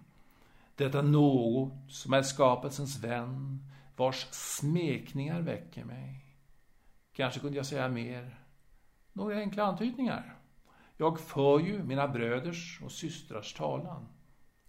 Detta 0.75 1.03
något 1.03 1.73
som 1.89 2.13
är 2.13 2.23
skapelsens 2.23 3.05
vän, 3.05 3.65
vars 3.97 4.27
smekningar 4.31 5.41
väcker 5.41 5.85
mig. 5.85 6.25
Kanske 7.13 7.41
kunde 7.41 7.57
jag 7.57 7.67
säga 7.67 7.89
mer. 7.89 8.39
Några 9.13 9.37
enkla 9.37 9.65
antydningar. 9.65 10.37
Jag 10.97 11.21
för 11.21 11.61
ju 11.61 11.83
mina 11.83 12.09
bröders 12.09 12.81
och 12.85 12.93
systrars 12.93 13.55
talan. 13.55 14.09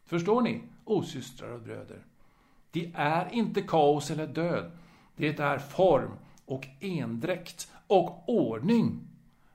Förstår 0.05 0.41
ni, 0.41 0.63
o 0.85 1.03
systrar 1.03 1.49
och 1.49 1.61
bröder? 1.61 2.05
Det 2.73 2.91
är 2.93 3.33
inte 3.33 3.61
kaos 3.61 4.11
eller 4.11 4.27
död. 4.27 4.71
Det 5.15 5.39
är 5.39 5.57
form 5.57 6.11
och 6.45 6.67
endräkt 6.79 7.71
och 7.87 8.29
ordning. 8.29 9.07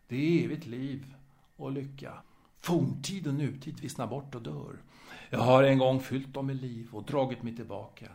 Det 0.09 0.17
är 0.17 0.45
evigt 0.45 0.67
liv 0.67 1.15
och 1.57 1.73
lycka. 1.73 2.13
Forntid 2.57 3.27
och 3.27 3.35
nutid 3.35 3.81
vissnar 3.81 4.07
bort 4.07 4.35
och 4.35 4.43
dör. 4.43 4.79
Jag 5.31 5.39
har 5.39 5.63
en 5.63 5.79
gång 5.79 6.01
fyllt 6.01 6.35
dem 6.35 6.47
med 6.47 6.57
liv 6.57 6.89
och 6.93 7.05
dragit 7.05 7.43
mig 7.43 7.57
tillbaka. 7.57 8.09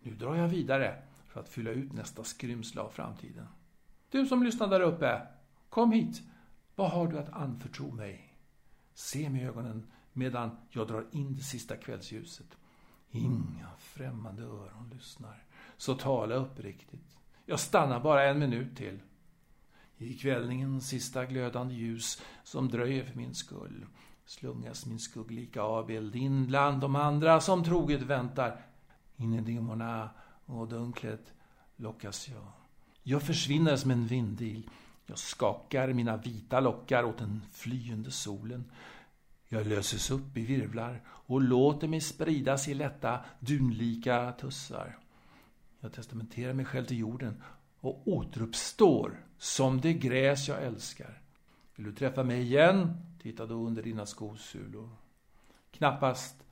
Nu 0.00 0.14
drar 0.14 0.34
jag 0.34 0.48
vidare 0.48 1.02
för 1.28 1.40
att 1.40 1.48
fylla 1.48 1.70
ut 1.70 1.92
nästa 1.92 2.24
skrymsle 2.24 2.80
av 2.80 2.88
framtiden. 2.88 3.46
Du 4.10 4.26
som 4.26 4.42
lyssnar 4.42 4.68
där 4.68 4.80
uppe, 4.80 5.26
kom 5.68 5.92
hit. 5.92 6.22
Vad 6.74 6.90
har 6.90 7.06
du 7.06 7.18
att 7.18 7.32
anförtro 7.32 7.90
mig? 7.90 8.34
Se 8.94 9.30
mig 9.30 9.40
i 9.40 9.44
ögonen 9.44 9.86
medan 10.12 10.56
jag 10.70 10.88
drar 10.88 11.06
in 11.10 11.36
det 11.36 11.42
sista 11.42 11.76
kvällsljuset. 11.76 12.56
Inga 13.10 13.68
främmande 13.78 14.42
öron 14.42 14.90
lyssnar, 14.94 15.44
så 15.76 15.94
tala 15.94 16.34
uppriktigt. 16.34 17.18
Jag 17.46 17.60
stannar 17.60 18.00
bara 18.00 18.24
en 18.24 18.38
minut 18.38 18.76
till. 18.76 18.98
I 19.98 20.14
kvällningens 20.14 20.88
sista 20.88 21.24
glödande 21.24 21.74
ljus 21.74 22.22
som 22.44 22.68
dröjer 22.68 23.04
för 23.04 23.16
min 23.16 23.34
skull 23.34 23.86
slungas 24.26 24.86
min 24.86 24.98
skugglika 24.98 25.62
avbild 25.62 26.16
in 26.16 26.46
bland 26.46 26.80
de 26.80 26.96
andra 26.96 27.40
som 27.40 27.64
troget 27.64 28.02
väntar. 28.02 28.60
In 29.16 29.34
i 29.34 29.40
dimmorna 29.40 30.10
och 30.46 30.68
dunklet 30.68 31.34
lockas 31.76 32.28
jag. 32.28 32.52
Jag 33.02 33.22
försvinner 33.22 33.76
som 33.76 33.90
en 33.90 34.06
vindil. 34.06 34.70
Jag 35.06 35.18
skakar 35.18 35.92
mina 35.92 36.16
vita 36.16 36.60
lockar 36.60 37.04
åt 37.04 37.18
den 37.18 37.42
flyende 37.52 38.10
solen. 38.10 38.64
Jag 39.48 39.66
löses 39.66 40.10
upp 40.10 40.36
i 40.36 40.44
virvlar 40.44 41.02
och 41.08 41.40
låter 41.40 41.88
mig 41.88 42.00
spridas 42.00 42.68
i 42.68 42.74
lätta, 42.74 43.20
dunlika 43.40 44.32
tussar. 44.32 44.98
Jag 45.80 45.92
testamenterar 45.92 46.52
mig 46.52 46.64
själv 46.64 46.84
till 46.84 46.98
jorden 46.98 47.42
och 47.80 48.08
återuppstår 48.08 49.24
som 49.38 49.80
det 49.80 49.92
gräs 49.92 50.48
jag 50.48 50.62
älskar. 50.62 51.20
Vill 51.74 51.86
du 51.86 51.92
träffa 51.92 52.22
mig 52.24 52.42
igen, 52.42 52.96
titta 53.22 53.46
då 53.46 53.54
under 53.54 53.82
dina 53.82 54.06
skosulor. 54.06 54.88
Knappast 55.70 56.44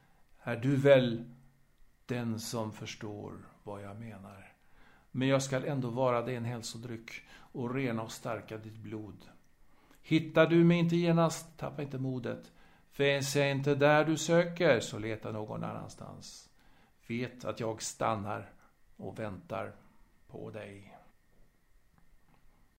är 0.42 0.56
du 0.56 0.76
väl 0.76 1.24
den 2.06 2.40
som 2.40 2.72
förstår 2.72 3.32
vad 3.62 3.82
jag 3.82 4.00
menar. 4.00 4.52
Men 5.10 5.28
jag 5.28 5.42
skall 5.42 5.64
ändå 5.64 5.90
vara 5.90 6.22
dig 6.22 6.36
en 6.36 6.44
hälsodryck 6.44 7.10
och 7.32 7.74
rena 7.74 8.02
och 8.02 8.12
stärka 8.12 8.58
ditt 8.58 8.78
blod. 8.78 9.26
Hittar 10.02 10.46
du 10.46 10.64
mig 10.64 10.78
inte 10.78 10.96
genast, 10.96 11.58
tappa 11.58 11.82
inte 11.82 11.98
modet. 11.98 12.52
Finns 12.94 13.36
jag 13.36 13.50
inte 13.50 13.74
där 13.74 14.04
du 14.04 14.16
söker, 14.16 14.80
så 14.80 14.98
leta 14.98 15.32
någon 15.32 15.64
annanstans. 15.64 16.50
Vet 17.06 17.44
att 17.44 17.60
jag 17.60 17.82
stannar 17.82 18.52
och 18.96 19.18
väntar 19.18 19.72
på 20.26 20.50
dig. 20.50 20.93